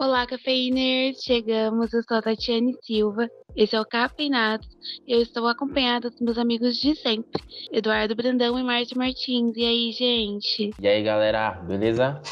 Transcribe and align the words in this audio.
Olá, 0.00 0.24
cafeiners! 0.28 1.24
Chegamos, 1.24 1.92
eu 1.92 2.04
sou 2.04 2.18
a 2.18 2.22
Tatiane 2.22 2.72
Silva, 2.84 3.28
esse 3.56 3.74
é 3.74 3.80
o 3.80 3.84
Cafeinados 3.84 4.68
e 5.04 5.12
eu 5.12 5.20
estou 5.20 5.48
acompanhada 5.48 6.08
dos 6.08 6.20
meus 6.20 6.38
amigos 6.38 6.76
de 6.76 6.94
sempre, 6.94 7.42
Eduardo 7.72 8.14
Brandão 8.14 8.56
e 8.56 8.62
Márcio 8.62 8.96
Martins. 8.96 9.56
E 9.56 9.64
aí, 9.64 9.90
gente? 9.90 10.70
E 10.80 10.86
aí, 10.86 11.02
galera, 11.02 11.50
beleza? 11.50 12.22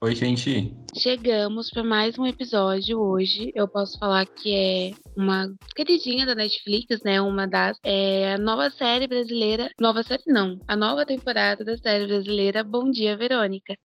Oi, 0.00 0.14
gente. 0.14 0.72
Chegamos 0.96 1.68
para 1.70 1.82
mais 1.82 2.16
um 2.16 2.24
episódio 2.24 3.00
hoje. 3.00 3.50
Eu 3.56 3.66
posso 3.66 3.98
falar 3.98 4.24
que 4.24 4.54
é 4.54 4.92
uma 5.16 5.52
queridinha 5.74 6.24
da 6.24 6.36
Netflix, 6.36 7.02
né? 7.04 7.20
Uma 7.20 7.44
das. 7.44 7.76
É 7.82 8.34
a 8.34 8.38
nova 8.38 8.70
série 8.70 9.08
brasileira. 9.08 9.68
Nova 9.80 10.04
série 10.04 10.22
não. 10.28 10.60
A 10.68 10.76
nova 10.76 11.04
temporada 11.04 11.64
da 11.64 11.76
série 11.76 12.06
brasileira 12.06 12.62
Bom 12.62 12.88
Dia, 12.88 13.16
Verônica. 13.16 13.76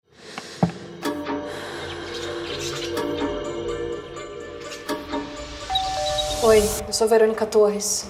Oi, 6.46 6.64
eu 6.86 6.94
sou 6.94 7.08
Verônica 7.08 7.44
Torres. 7.44 8.08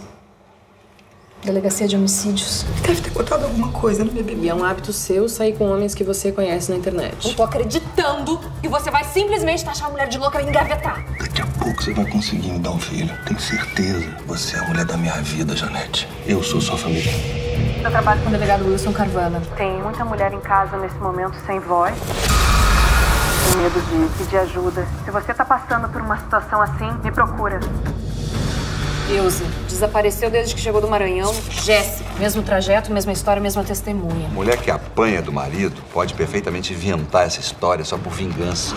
Delegacia 1.41 1.88
de 1.88 1.95
Homicídios. 1.95 2.66
Deve 2.85 2.99
ter 2.99 3.09
botado 3.11 3.45
alguma 3.45 3.71
coisa 3.71 4.03
no 4.03 4.11
bebê. 4.11 4.34
E 4.34 4.49
é 4.49 4.53
um 4.53 4.61
hábito 4.61 4.91
seu 4.91 5.30
sair 5.30 5.58
com 5.58 5.71
homens 5.71 5.95
que 5.95 6.03
você 6.03 6.34
conhece 6.34 6.70
na 6.70 6.77
internet. 6.77 7.30
Não 7.30 7.34
tô 7.34 7.44
acreditando 7.44 8.38
que 8.61 8.67
você 8.67 8.91
vai 8.91 9.05
simplesmente 9.05 9.63
taxar 9.63 9.88
a 9.88 9.91
mulher 9.91 10.09
de 10.09 10.17
louca 10.17 10.41
e 10.41 10.49
engavetar. 10.49 11.05
Daqui 11.17 11.41
a 11.41 11.45
pouco 11.45 11.81
você 11.81 11.94
vai 11.94 12.05
conseguir 12.11 12.52
me 12.52 12.59
dar 12.59 12.71
um 12.71 12.77
filho. 12.77 13.09
Tenho 13.25 13.39
certeza. 13.39 14.05
Você 14.25 14.58
é 14.58 14.59
a 14.59 14.67
mulher 14.67 14.83
da 14.83 14.97
minha 14.97 15.16
vida, 15.22 15.55
Janete. 15.55 16.05
Eu 16.27 16.44
sou 16.44 16.59
sua 16.59 16.77
família. 16.77 17.13
Eu 17.81 17.89
trabalho 17.89 18.22
com 18.22 18.27
o 18.27 18.31
delegado 18.33 18.66
Wilson 18.66 18.91
Carvana. 18.91 19.41
Tem 19.55 19.81
muita 19.81 20.03
mulher 20.03 20.33
em 20.33 20.41
casa 20.41 20.75
nesse 20.75 20.97
momento 20.97 21.38
sem 21.45 21.61
voz. 21.61 21.97
Com 23.50 23.59
medo 23.59 23.80
de 23.80 24.17
pedir 24.17 24.39
ajuda. 24.39 24.86
Se 25.06 25.11
você 25.11 25.33
tá 25.33 25.45
passando 25.45 25.88
por 25.88 26.02
uma 26.02 26.17
situação 26.17 26.61
assim, 26.61 26.91
me 27.02 27.13
procura. 27.13 27.61
Ilse, 29.09 29.44
desapareceu 29.67 30.31
desde 30.31 30.56
que 30.56 30.61
chegou 30.61 30.81
do 30.81 30.88
Maranhão. 30.88 31.34
Jéssica, 31.52 32.09
mesmo 32.20 32.42
trajeto, 32.42 32.92
mesma 32.92 33.12
história, 33.12 33.42
mesma 33.42 33.64
testemunha. 33.64 34.30
Mulher 34.30 34.58
que 34.58 34.72
apanha 34.72 35.22
do 35.22 35.31
marido 35.31 35.81
pode 35.94 36.14
perfeitamente 36.16 36.73
inventar 36.73 37.28
essa 37.28 37.39
história 37.39 37.86
só 37.86 37.97
por 37.97 38.12
vingança. 38.12 38.73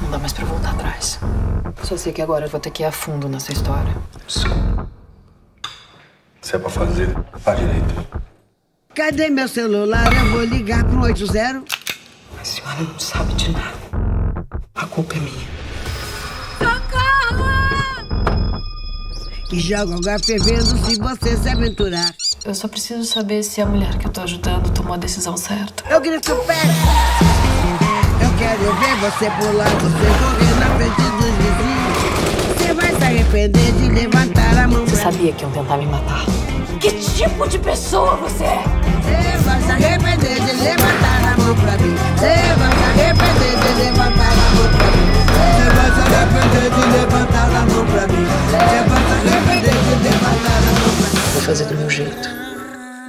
Não 0.00 0.10
dá 0.10 0.18
mais 0.18 0.32
pra 0.32 0.44
voltar 0.44 0.70
atrás. 0.70 1.18
Só 1.82 1.96
sei 1.96 2.12
que 2.12 2.22
agora 2.22 2.46
eu 2.46 2.50
vou 2.50 2.60
ter 2.60 2.70
que 2.70 2.84
ir 2.84 2.86
a 2.86 2.92
fundo 2.92 3.28
nessa 3.28 3.52
história. 3.52 3.92
Se 6.40 6.54
é 6.54 6.58
pra 6.58 6.70
fazer, 6.70 7.14
faz 7.38 7.58
direito. 7.58 8.06
Cadê 8.94 9.30
meu 9.30 9.48
celular? 9.48 10.12
Eu 10.12 10.30
vou 10.30 10.44
ligar 10.44 10.84
pro 10.84 11.02
80. 11.02 11.79
A 12.40 12.44
senhora 12.44 12.80
não 12.80 12.98
sabe 12.98 13.34
de 13.34 13.52
nada. 13.52 13.74
A 14.74 14.86
culpa 14.86 15.14
é 15.14 15.18
minha. 15.20 15.60
E 19.52 19.60
joga 19.60 19.94
água 19.94 20.18
fervendo 20.24 20.64
se 20.64 20.98
você 20.98 21.36
se 21.36 21.48
aventurar. 21.50 22.14
Eu 22.44 22.54
só 22.54 22.66
preciso 22.66 23.04
saber 23.04 23.42
se 23.42 23.60
a 23.60 23.66
mulher 23.66 23.98
que 23.98 24.06
eu 24.06 24.10
tô 24.10 24.22
ajudando 24.22 24.70
tomou 24.70 24.94
a 24.94 24.96
decisão 24.96 25.36
certa. 25.36 25.84
Eu 25.90 26.00
grito 26.00 26.34
pé. 26.46 26.54
Eu 28.22 28.32
quero 28.38 28.74
ver 28.76 28.96
você 29.00 29.30
pular, 29.32 29.68
você 29.68 30.06
correr 30.22 30.54
na 30.60 30.76
frente 30.76 31.02
dos 31.18 31.34
vizinhos. 31.36 32.56
Você 32.56 32.72
vai 32.72 32.94
se 32.94 33.04
arrepender 33.04 33.72
de 33.72 33.88
levantar 33.90 34.56
a 34.56 34.66
mão 34.66 34.86
Você 34.86 34.96
sabia 34.96 35.32
que 35.32 35.42
iam 35.42 35.50
tentar 35.50 35.76
me 35.76 35.86
matar? 35.86 36.24
Que 36.80 36.92
tipo 36.92 37.46
de 37.46 37.58
pessoa 37.58 38.16
você 38.16 38.44
é? 38.44 38.62
Você 39.02 39.38
vai 39.44 39.60
se 39.60 39.70
arrepender 39.72 40.40
de 40.40 40.52
levantar 40.52 40.99
a 40.99 40.99
mão 41.50 41.56
pra 41.56 41.76
mim. 41.78 41.94
Você 42.16 42.34
vai 42.58 42.70
se 42.70 42.84
arrepender 42.84 43.54
de 43.58 43.70
levantar 43.82 44.30
a 44.30 44.46
mão 44.54 44.68
pra 44.70 44.86
mim. 44.94 45.08
Você 45.34 45.66
vai 45.74 45.90
se 45.90 46.00
arrepender 46.14 46.68
de 46.70 46.82
levantar 46.96 47.48
a 47.50 47.66
mão 47.66 47.86
pra 47.86 48.04
mim. 48.06 48.24
Você 48.46 48.70
vai 48.88 49.02
se 49.02 49.12
arrepender 49.28 49.78
de 49.82 49.94
levantar 50.04 50.58
a 50.58 50.72
mão 50.78 50.90
pra 50.96 51.08
mim. 51.10 51.32
Vou 51.32 51.42
fazer 51.42 51.64
do 51.66 51.74
meu 51.74 51.90
jeito. 51.90 52.40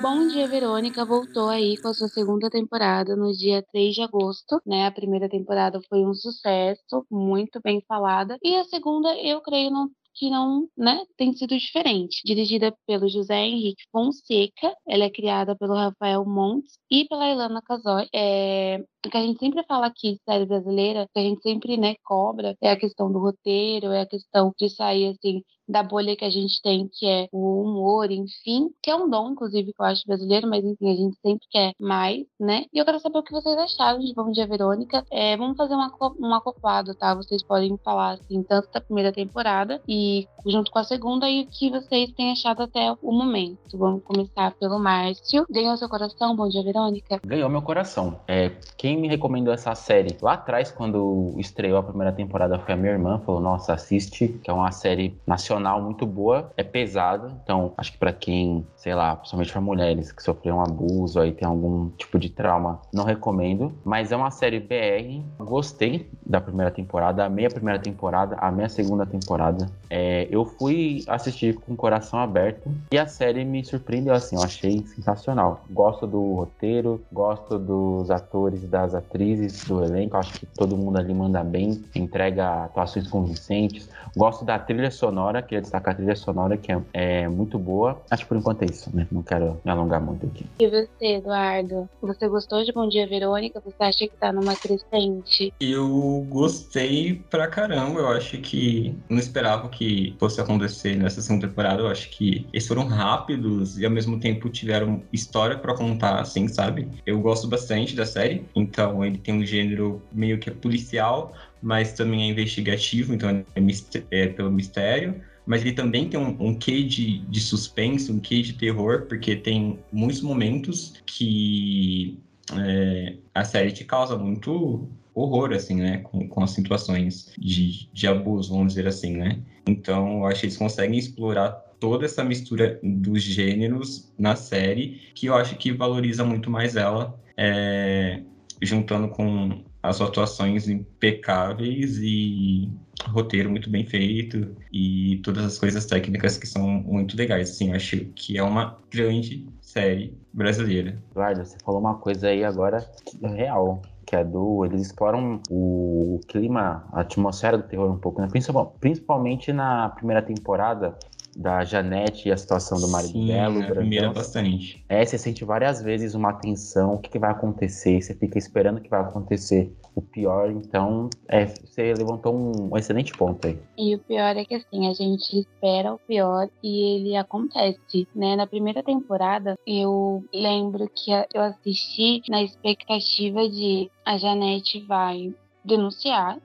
Bom 0.01 0.27
Dia 0.27 0.47
Verônica 0.47 1.05
voltou 1.05 1.49
aí 1.49 1.77
com 1.77 1.89
a 1.89 1.93
sua 1.93 2.07
segunda 2.07 2.49
temporada 2.49 3.15
no 3.15 3.31
dia 3.31 3.63
3 3.71 3.93
de 3.93 4.01
agosto, 4.01 4.59
né? 4.65 4.87
A 4.87 4.91
primeira 4.91 5.29
temporada 5.29 5.79
foi 5.87 5.99
um 5.99 6.13
sucesso, 6.15 7.05
muito 7.11 7.61
bem 7.63 7.83
falada, 7.87 8.35
e 8.43 8.55
a 8.55 8.63
segunda, 8.63 9.15
eu 9.17 9.39
creio, 9.41 9.69
não 9.69 9.87
que 10.13 10.29
não, 10.29 10.67
né, 10.77 11.03
tem 11.17 11.33
sido 11.33 11.57
diferente. 11.57 12.21
Dirigida 12.25 12.75
pelo 12.85 13.09
José 13.09 13.45
Henrique 13.45 13.83
Fonseca, 13.91 14.75
ela 14.87 15.05
é 15.05 15.09
criada 15.09 15.55
pelo 15.55 15.73
Rafael 15.75 16.25
Montes 16.25 16.77
e 16.89 17.05
pela 17.07 17.29
Ilana 17.29 17.61
Casoy. 17.61 18.07
É, 18.13 18.83
o 19.05 19.09
que 19.09 19.17
a 19.17 19.21
gente 19.21 19.39
sempre 19.39 19.63
fala 19.63 19.87
aqui 19.87 20.13
de 20.13 20.21
série 20.23 20.45
brasileira, 20.45 21.07
que 21.13 21.19
a 21.19 21.23
gente 21.23 21.41
sempre, 21.41 21.77
né, 21.77 21.95
cobra, 22.03 22.55
é 22.61 22.71
a 22.71 22.77
questão 22.77 23.11
do 23.11 23.19
roteiro, 23.19 23.87
é 23.91 24.01
a 24.01 24.05
questão 24.05 24.53
de 24.57 24.69
sair, 24.69 25.07
assim, 25.07 25.43
da 25.71 25.81
bolha 25.81 26.15
que 26.15 26.25
a 26.25 26.29
gente 26.29 26.61
tem, 26.61 26.89
que 26.91 27.07
é 27.07 27.27
o 27.31 27.61
humor, 27.63 28.11
enfim, 28.11 28.69
que 28.83 28.91
é 28.91 28.95
um 28.95 29.09
dom, 29.09 29.31
inclusive, 29.31 29.71
que 29.73 29.81
eu 29.81 29.85
acho 29.85 30.05
brasileiro, 30.05 30.47
mas 30.47 30.63
enfim, 30.63 30.91
a 30.91 30.95
gente 30.95 31.17
sempre 31.21 31.47
quer 31.49 31.73
mais, 31.79 32.25
né? 32.39 32.65
E 32.73 32.77
eu 32.77 32.85
quero 32.85 32.99
saber 32.99 33.19
o 33.19 33.23
que 33.23 33.31
vocês 33.31 33.57
acharam 33.57 33.99
de 33.99 34.13
Bom 34.13 34.31
Dia 34.31 34.45
Verônica. 34.45 35.05
É, 35.09 35.37
vamos 35.37 35.55
fazer 35.55 35.75
um, 35.75 35.89
um 36.19 36.33
acoplado, 36.33 36.93
tá? 36.93 37.15
Vocês 37.15 37.41
podem 37.41 37.77
falar, 37.77 38.13
assim, 38.13 38.43
tanto 38.43 38.69
da 38.71 38.81
primeira 38.81 39.13
temporada 39.13 39.81
e 39.87 40.27
junto 40.45 40.71
com 40.71 40.79
a 40.79 40.83
segunda 40.83 41.29
e 41.29 41.43
o 41.43 41.47
que 41.47 41.69
vocês 41.69 42.11
têm 42.11 42.31
achado 42.31 42.63
até 42.63 42.91
o 43.01 43.11
momento. 43.11 43.77
Vamos 43.77 44.03
começar 44.03 44.51
pelo 44.55 44.77
Márcio. 44.77 45.45
Ganhou 45.49 45.77
seu 45.77 45.87
coração, 45.87 46.35
Bom 46.35 46.49
Dia 46.49 46.63
Verônica? 46.63 47.21
Ganhou 47.25 47.49
meu 47.49 47.61
coração. 47.61 48.19
É, 48.27 48.49
quem 48.77 48.90
me 48.97 49.07
recomendou 49.07 49.53
essa 49.53 49.73
série 49.75 50.17
lá 50.21 50.33
atrás, 50.33 50.71
quando 50.71 51.33
estreou 51.37 51.77
a 51.77 51.83
primeira 51.83 52.11
temporada, 52.11 52.59
foi 52.59 52.73
a 52.73 52.77
minha 52.77 52.91
irmã. 52.91 53.19
Falou: 53.25 53.41
Nossa, 53.41 53.73
assiste, 53.73 54.27
que 54.27 54.49
é 54.49 54.53
uma 54.53 54.71
série 54.71 55.19
nacional 55.25 55.81
muito 55.81 56.05
boa. 56.05 56.51
É 56.57 56.63
pesada, 56.63 57.31
então 57.43 57.73
acho 57.77 57.91
que 57.93 57.97
pra 57.97 58.13
quem, 58.13 58.65
sei 58.75 58.93
lá, 58.95 59.15
principalmente 59.15 59.51
pra 59.51 59.61
mulheres 59.61 60.11
que 60.11 60.23
sofreram 60.23 60.61
abuso, 60.61 61.19
aí 61.19 61.31
tem 61.31 61.47
algum 61.47 61.89
tipo 61.91 62.17
de 62.17 62.29
trauma, 62.29 62.81
não 62.93 63.03
recomendo. 63.03 63.73
Mas 63.83 64.11
é 64.11 64.15
uma 64.15 64.31
série 64.31 64.59
BR. 64.59 65.23
Gostei 65.37 66.09
da 66.25 66.39
primeira 66.39 66.71
temporada, 66.71 67.25
amei 67.25 67.45
a 67.45 67.49
primeira 67.49 67.79
temporada, 67.79 68.35
amei 68.39 68.65
a 68.65 68.69
segunda 68.69 69.05
temporada. 69.05 69.69
É, 69.89 70.27
eu 70.31 70.45
fui 70.45 71.03
assistir 71.07 71.55
com 71.55 71.73
o 71.73 71.75
coração 71.75 72.19
aberto 72.19 72.71
e 72.91 72.97
a 72.97 73.05
série 73.05 73.43
me 73.43 73.63
surpreendeu 73.63 74.13
assim, 74.13 74.35
eu 74.35 74.43
achei 74.43 74.85
sensacional. 74.85 75.63
Gosto 75.69 76.07
do 76.07 76.33
roteiro, 76.33 77.03
gosto 77.11 77.59
dos 77.59 78.09
atores 78.09 78.63
e 78.63 78.67
das 78.81 78.95
atrizes 78.95 79.63
do 79.65 79.83
elenco, 79.83 80.17
acho 80.17 80.33
que 80.33 80.45
todo 80.45 80.75
mundo 80.75 80.97
ali 80.97 81.13
manda 81.13 81.43
bem, 81.43 81.83
entrega 81.95 82.65
atuações 82.65 83.07
convincentes. 83.07 83.89
Gosto 84.15 84.43
da 84.43 84.57
trilha 84.57 84.91
sonora, 84.91 85.41
queria 85.41 85.61
destacar 85.61 85.93
a 85.93 85.97
trilha 85.97 86.15
sonora 86.15 86.57
que 86.57 86.71
é, 86.71 86.81
é 86.93 87.27
muito 87.27 87.57
boa. 87.57 88.01
Acho 88.09 88.23
que 88.23 88.29
por 88.29 88.37
enquanto 88.37 88.63
é 88.63 88.65
isso, 88.65 88.95
né? 88.95 89.07
Não 89.11 89.21
quero 89.21 89.61
me 89.63 89.71
alongar 89.71 90.01
muito 90.01 90.25
aqui. 90.25 90.45
E 90.59 90.67
você, 90.67 91.17
Eduardo? 91.17 91.87
Você 92.01 92.27
gostou 92.27 92.63
de 92.63 92.71
Bom 92.71 92.87
Dia 92.87 93.07
Verônica? 93.07 93.61
Você 93.63 93.83
acha 93.83 94.07
que 94.07 94.17
tá 94.19 94.33
numa 94.33 94.55
crescente? 94.55 95.53
Eu 95.59 96.25
gostei 96.29 97.23
pra 97.29 97.47
caramba. 97.47 97.99
Eu 97.99 98.07
acho 98.09 98.37
que 98.39 98.95
não 99.09 99.19
esperava 99.19 99.69
que 99.69 100.15
fosse 100.19 100.41
acontecer 100.41 100.95
nessa 100.95 101.21
segunda 101.21 101.47
temporada. 101.47 101.81
Eu 101.81 101.87
acho 101.87 102.09
que 102.09 102.47
eles 102.51 102.67
foram 102.67 102.87
rápidos 102.87 103.77
e 103.77 103.85
ao 103.85 103.91
mesmo 103.91 104.19
tempo 104.19 104.49
tiveram 104.49 105.03
história 105.13 105.57
pra 105.57 105.75
contar, 105.75 106.19
assim, 106.19 106.47
sabe? 106.47 106.89
Eu 107.05 107.19
gosto 107.21 107.47
bastante 107.47 107.95
da 107.95 108.05
série. 108.05 108.45
Então 108.55 108.70
ele 109.05 109.17
tem 109.17 109.33
um 109.35 109.45
gênero 109.45 110.07
meio 110.11 110.39
que 110.39 110.49
policial, 110.51 111.33
mas 111.61 111.93
também 111.93 112.23
é 112.23 112.27
investigativo, 112.31 113.13
então 113.13 113.29
é, 113.55 113.61
miste- 113.61 114.07
é 114.11 114.27
pelo 114.27 114.51
mistério. 114.51 115.21
Mas 115.45 115.61
ele 115.61 115.73
também 115.73 116.09
tem 116.09 116.19
um, 116.19 116.37
um 116.49 116.57
quê 116.57 116.83
de, 116.83 117.25
de 117.25 117.41
suspense, 117.41 118.11
um 118.11 118.19
quê 118.19 118.41
de 118.41 118.53
terror, 118.53 119.07
porque 119.07 119.35
tem 119.35 119.83
muitos 119.91 120.21
momentos 120.21 120.93
que 121.05 122.19
é, 122.53 123.17
a 123.33 123.43
série 123.43 123.71
te 123.71 123.83
causa 123.85 124.17
muito 124.17 124.89
horror, 125.13 125.51
assim, 125.53 125.75
né? 125.75 125.97
Com, 125.99 126.27
com 126.27 126.43
as 126.43 126.51
situações 126.51 127.33
de, 127.37 127.89
de 127.91 128.07
abuso, 128.07 128.49
vamos 128.53 128.73
dizer 128.73 128.87
assim, 128.87 129.17
né? 129.17 129.43
Então, 129.67 130.19
eu 130.19 130.25
acho 130.25 130.41
que 130.41 130.45
eles 130.47 130.57
conseguem 130.57 130.97
explorar 130.99 131.51
toda 131.79 132.05
essa 132.05 132.23
mistura 132.23 132.79
dos 132.83 133.21
gêneros 133.23 134.13
na 134.17 134.35
série, 134.35 134.99
que 135.15 135.25
eu 135.27 135.35
acho 135.35 135.57
que 135.57 135.71
valoriza 135.71 136.23
muito 136.23 136.49
mais 136.49 136.75
ela, 136.75 137.19
é, 137.37 138.23
juntando 138.61 139.07
com 139.09 139.63
as 139.81 139.99
atuações 139.99 140.67
impecáveis 140.67 141.97
e 141.97 142.69
roteiro 143.09 143.49
muito 143.49 143.69
bem 143.69 143.85
feito 143.85 144.55
e 144.71 145.19
todas 145.23 145.43
as 145.43 145.57
coisas 145.57 145.85
técnicas 145.85 146.37
que 146.37 146.45
são 146.47 146.67
muito 146.67 147.17
legais. 147.17 147.49
Assim, 147.49 147.73
acho 147.73 147.97
que 148.15 148.37
é 148.37 148.43
uma 148.43 148.77
grande 148.91 149.47
série 149.59 150.15
brasileira. 150.31 151.01
Eduardo, 151.11 151.43
você 151.43 151.57
falou 151.65 151.79
uma 151.81 151.95
coisa 151.95 152.27
aí 152.27 152.43
agora 152.43 152.87
é 153.23 153.27
real. 153.27 153.81
Que 154.05 154.15
é 154.15 154.23
do. 154.25 154.65
Eles 154.65 154.81
exploram 154.81 155.39
o 155.49 156.19
clima, 156.27 156.85
a 156.91 157.01
atmosfera 157.01 157.57
do 157.57 157.63
terror 157.63 157.89
um 157.91 157.97
pouco, 157.99 158.19
né? 158.19 158.27
Principal- 158.29 158.75
Principalmente 158.79 159.53
na 159.53 159.89
primeira 159.89 160.21
temporada, 160.21 160.97
da 161.35 161.63
Janete 161.63 162.29
e 162.29 162.31
a 162.31 162.37
situação 162.37 162.79
do 162.79 162.87
marido 162.87 163.13
Sim, 163.13 163.27
dela. 163.27 163.63
a 163.63 163.71
primeira 163.71 164.11
bastante. 164.11 164.83
É, 164.89 165.03
você 165.03 165.17
sente 165.17 165.45
várias 165.45 165.81
vezes 165.81 166.13
uma 166.13 166.33
tensão, 166.33 166.95
o 166.95 166.99
que, 166.99 167.09
que 167.09 167.19
vai 167.19 167.31
acontecer, 167.31 168.01
você 168.01 168.13
fica 168.13 168.37
esperando 168.37 168.77
o 168.77 168.81
que 168.81 168.89
vai 168.89 169.01
acontecer 169.01 169.73
o 169.95 170.01
pior, 170.01 170.49
então 170.49 171.09
é, 171.27 171.45
você 171.45 171.93
levantou 171.93 172.35
um, 172.35 172.73
um 172.73 172.77
excelente 172.77 173.13
ponto 173.13 173.47
aí. 173.47 173.59
E 173.77 173.95
o 173.95 173.99
pior 173.99 174.35
é 174.35 174.45
que 174.45 174.55
assim, 174.55 174.87
a 174.87 174.93
gente 174.93 175.39
espera 175.39 175.93
o 175.93 175.99
pior 175.99 176.49
e 176.63 176.95
ele 176.95 177.15
acontece, 177.15 178.07
né? 178.15 178.35
Na 178.35 178.47
primeira 178.47 178.83
temporada, 178.83 179.57
eu 179.65 180.23
lembro 180.33 180.89
que 180.93 181.11
eu 181.33 181.41
assisti 181.41 182.21
na 182.29 182.41
expectativa 182.41 183.47
de 183.49 183.89
a 184.05 184.17
Janete 184.17 184.79
vai 184.85 185.33
denunciar 185.63 186.39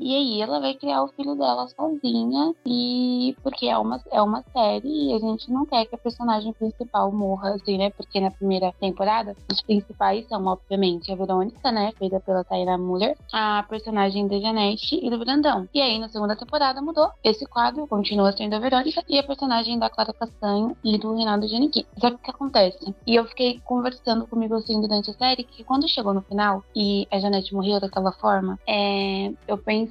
e 0.00 0.16
aí 0.16 0.40
ela 0.40 0.60
vai 0.60 0.74
criar 0.74 1.02
o 1.02 1.08
filho 1.08 1.34
dela 1.34 1.68
sozinha 1.68 2.54
e 2.64 3.36
porque 3.42 3.66
é 3.66 3.76
uma, 3.76 4.00
é 4.10 4.22
uma 4.22 4.42
série 4.52 5.10
e 5.10 5.14
a 5.14 5.18
gente 5.18 5.50
não 5.50 5.66
quer 5.66 5.84
que 5.84 5.94
a 5.94 5.98
personagem 5.98 6.52
principal 6.54 7.12
morra, 7.12 7.54
assim, 7.54 7.76
né? 7.76 7.90
Porque 7.90 8.18
na 8.18 8.30
primeira 8.30 8.72
temporada, 8.80 9.36
os 9.50 9.60
principais 9.62 10.26
são, 10.26 10.44
obviamente, 10.46 11.12
a 11.12 11.16
Verônica, 11.16 11.70
né? 11.70 11.92
Feita 11.98 12.18
pela 12.20 12.42
Taina 12.42 12.78
Muller, 12.78 13.16
a 13.32 13.64
personagem 13.68 14.26
da 14.26 14.40
Janete 14.40 14.98
e 15.02 15.10
do 15.10 15.18
Brandão. 15.18 15.68
E 15.74 15.80
aí, 15.80 15.98
na 15.98 16.08
segunda 16.08 16.34
temporada, 16.34 16.80
mudou. 16.80 17.10
Esse 17.22 17.46
quadro 17.46 17.86
continua 17.86 18.32
sendo 18.32 18.54
a 18.54 18.58
Verônica 18.58 19.04
e 19.08 19.18
a 19.18 19.22
personagem 19.22 19.78
da 19.78 19.90
Clara 19.90 20.14
Castanho 20.14 20.76
e 20.82 20.96
do 20.96 21.14
Reinaldo 21.14 21.46
Giannichini. 21.46 21.86
Só 21.98 22.10
que 22.10 22.16
o 22.16 22.18
que 22.18 22.30
acontece? 22.30 22.94
E 23.06 23.14
eu 23.14 23.24
fiquei 23.26 23.60
conversando 23.64 24.26
comigo, 24.26 24.54
assim, 24.54 24.80
durante 24.80 25.10
a 25.10 25.14
série, 25.14 25.44
que 25.44 25.62
quando 25.62 25.88
chegou 25.88 26.14
no 26.14 26.22
final 26.22 26.64
e 26.74 27.06
a 27.10 27.18
Janete 27.18 27.54
morreu 27.54 27.80
daquela 27.80 28.12
forma, 28.12 28.58
é, 28.66 29.32
eu 29.46 29.58
pensei 29.58 29.89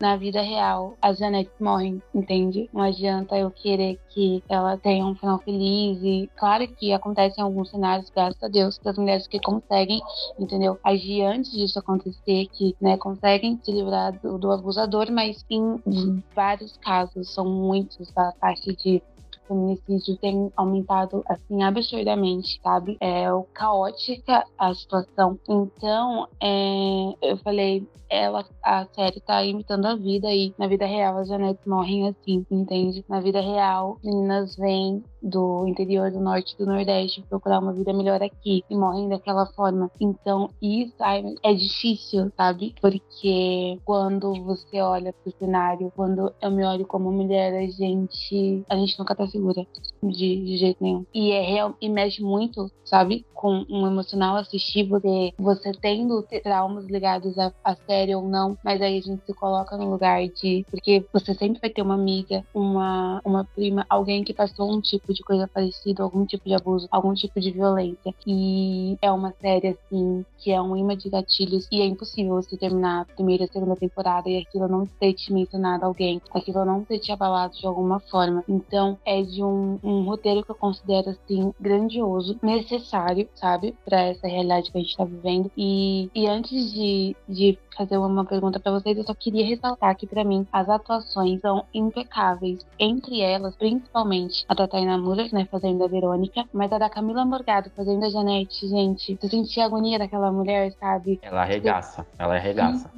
na 0.00 0.16
vida 0.16 0.40
real, 0.40 0.96
as 1.00 1.18
Janetes 1.18 1.52
morrem, 1.60 2.02
entende? 2.14 2.68
Não 2.72 2.82
adianta 2.82 3.36
eu 3.36 3.50
querer 3.50 3.98
que 4.10 4.42
ela 4.48 4.76
tenha 4.76 5.04
um 5.04 5.14
final 5.14 5.38
feliz 5.38 5.98
e 6.02 6.30
claro 6.36 6.66
que 6.68 6.92
acontece 6.92 7.40
em 7.40 7.44
alguns 7.44 7.70
cenários, 7.70 8.10
graças 8.10 8.42
a 8.42 8.48
Deus, 8.48 8.78
das 8.78 8.96
mulheres 8.96 9.26
que 9.26 9.40
conseguem, 9.40 10.00
entendeu? 10.38 10.78
Agir 10.82 11.22
antes 11.22 11.50
disso 11.52 11.78
acontecer, 11.78 12.46
que 12.52 12.74
né, 12.80 12.96
conseguem 12.96 13.58
se 13.62 13.72
livrar 13.72 14.12
do, 14.20 14.38
do 14.38 14.50
abusador, 14.50 15.10
mas 15.10 15.44
em 15.50 16.22
vários 16.34 16.76
casos, 16.78 17.32
são 17.32 17.44
muitos, 17.44 18.10
a 18.16 18.32
taxa 18.32 18.72
de 18.72 19.02
feminicídio 19.46 20.16
tem 20.16 20.52
aumentado 20.56 21.24
assim 21.28 21.62
absurdamente, 21.62 22.60
sabe? 22.62 22.96
É 23.00 23.32
o 23.32 23.44
caótica 23.54 24.44
a 24.58 24.74
situação. 24.74 25.38
Então, 25.48 26.28
é, 26.42 27.14
eu 27.22 27.36
falei, 27.38 27.86
ela, 28.08 28.44
a 28.62 28.86
série 28.94 29.20
tá 29.20 29.44
imitando 29.44 29.86
a 29.86 29.96
vida 29.96 30.32
e 30.32 30.54
na 30.58 30.66
vida 30.66 30.86
real 30.86 31.18
as 31.18 31.28
Janetes 31.28 31.66
morrem 31.66 32.08
assim, 32.08 32.44
entende? 32.50 33.04
Na 33.08 33.20
vida 33.20 33.40
real, 33.40 33.98
meninas 34.04 34.56
vêm 34.56 35.02
do 35.24 35.66
interior 35.66 36.10
do 36.10 36.20
norte 36.20 36.56
do 36.58 36.66
nordeste 36.66 37.24
procurar 37.28 37.58
uma 37.58 37.72
vida 37.72 37.92
melhor 37.92 38.22
aqui 38.22 38.62
e 38.68 38.76
morrem 38.76 39.08
daquela 39.08 39.46
forma. 39.46 39.90
Então, 39.98 40.50
isso 40.60 40.94
é 41.42 41.54
difícil, 41.54 42.30
sabe? 42.36 42.74
Porque 42.80 43.78
quando 43.84 44.34
você 44.44 44.80
olha 44.80 45.12
pro 45.12 45.32
cenário, 45.38 45.90
quando 45.96 46.32
eu 46.40 46.50
me 46.50 46.64
olho 46.64 46.86
como 46.86 47.10
mulher, 47.10 47.54
a 47.54 47.66
gente 47.66 48.62
a 48.68 48.76
gente 48.76 48.98
nunca 48.98 49.14
tá 49.14 49.26
segura 49.26 49.66
de, 50.02 50.44
de 50.44 50.56
jeito 50.58 50.82
nenhum. 50.82 51.06
E 51.14 51.32
é 51.32 51.40
real 51.40 51.74
e 51.80 51.88
mexe 51.88 52.22
muito, 52.22 52.70
sabe? 52.84 53.24
Com 53.32 53.64
um 53.70 53.86
emocional 53.86 54.36
assistir 54.36 54.86
você, 54.86 55.32
você 55.38 55.72
tendo 55.72 56.22
traumas 56.42 56.86
ligados 56.86 57.38
à, 57.38 57.52
à 57.64 57.74
série 57.74 58.14
ou 58.14 58.28
não, 58.28 58.58
mas 58.62 58.82
aí 58.82 58.98
a 58.98 59.00
gente 59.00 59.24
se 59.24 59.32
coloca 59.32 59.76
no 59.76 59.90
lugar 59.90 60.26
de 60.28 60.66
porque 60.70 61.04
você 61.12 61.34
sempre 61.34 61.60
vai 61.60 61.70
ter 61.70 61.82
uma 61.82 61.94
amiga, 61.94 62.44
uma 62.52 63.20
uma 63.24 63.44
prima, 63.44 63.86
alguém 63.88 64.22
que 64.24 64.34
passou 64.34 64.70
um 64.70 64.80
tipo 64.80 65.13
de 65.14 65.22
coisa 65.22 65.48
parecida, 65.48 66.02
algum 66.02 66.26
tipo 66.26 66.46
de 66.46 66.54
abuso, 66.54 66.88
algum 66.90 67.14
tipo 67.14 67.40
de 67.40 67.50
violência. 67.50 68.14
E 68.26 68.98
é 69.00 69.10
uma 69.10 69.32
série 69.40 69.68
assim 69.68 70.24
que 70.38 70.50
é 70.50 70.60
um 70.60 70.76
imã 70.76 70.96
de 70.96 71.08
gatilhos 71.08 71.66
e 71.70 71.80
é 71.80 71.86
impossível 71.86 72.34
você 72.34 72.56
terminar 72.56 73.02
a 73.02 73.04
primeira 73.04 73.44
a 73.44 73.48
segunda 73.48 73.76
temporada 73.76 74.28
e 74.28 74.38
aquilo 74.38 74.68
não 74.68 74.86
ter 74.86 75.14
te 75.14 75.32
mencionado 75.32 75.84
alguém, 75.84 76.20
aquilo 76.32 76.64
não 76.64 76.84
ter 76.84 76.98
te 76.98 77.12
abalado 77.12 77.56
de 77.56 77.66
alguma 77.66 78.00
forma. 78.00 78.44
Então 78.48 78.98
é 79.04 79.22
de 79.22 79.42
um, 79.42 79.78
um 79.82 80.02
roteiro 80.02 80.44
que 80.44 80.50
eu 80.50 80.54
considero 80.54 81.10
assim 81.10 81.52
grandioso, 81.60 82.38
necessário, 82.42 83.28
sabe, 83.34 83.74
para 83.84 84.02
essa 84.02 84.26
realidade 84.26 84.70
que 84.70 84.78
a 84.78 84.80
gente 84.80 84.96
tá 84.96 85.04
vivendo. 85.04 85.50
E, 85.56 86.10
e 86.14 86.26
antes 86.26 86.72
de, 86.72 87.16
de 87.28 87.58
fazer 87.76 87.98
uma 87.98 88.24
pergunta 88.24 88.60
para 88.60 88.72
vocês, 88.72 88.96
eu 88.96 89.04
só 89.04 89.14
queria 89.14 89.44
ressaltar 89.44 89.96
que 89.96 90.06
para 90.06 90.24
mim 90.24 90.46
as 90.52 90.68
atuações 90.68 91.40
são 91.40 91.64
impecáveis. 91.72 92.64
Entre 92.78 93.20
elas, 93.20 93.54
principalmente 93.56 94.44
a 94.48 94.54
da 94.54 94.68
Taina 94.68 94.96
Muller, 95.04 95.28
né, 95.32 95.46
fazendo 95.50 95.84
a 95.84 95.88
Verônica, 95.88 96.44
mas 96.52 96.72
a 96.72 96.78
da 96.78 96.88
Camila 96.88 97.24
Morgado 97.24 97.70
fazendo 97.76 98.04
a 98.04 98.08
Janete, 98.08 98.66
gente, 98.66 99.16
você 99.20 99.28
sentia 99.28 99.64
a 99.64 99.66
agonia 99.66 99.98
daquela 99.98 100.32
mulher, 100.32 100.72
sabe? 100.80 101.20
Ela 101.22 101.42
arregaça, 101.42 102.06
ela 102.18 102.34
arregaça. 102.34 102.90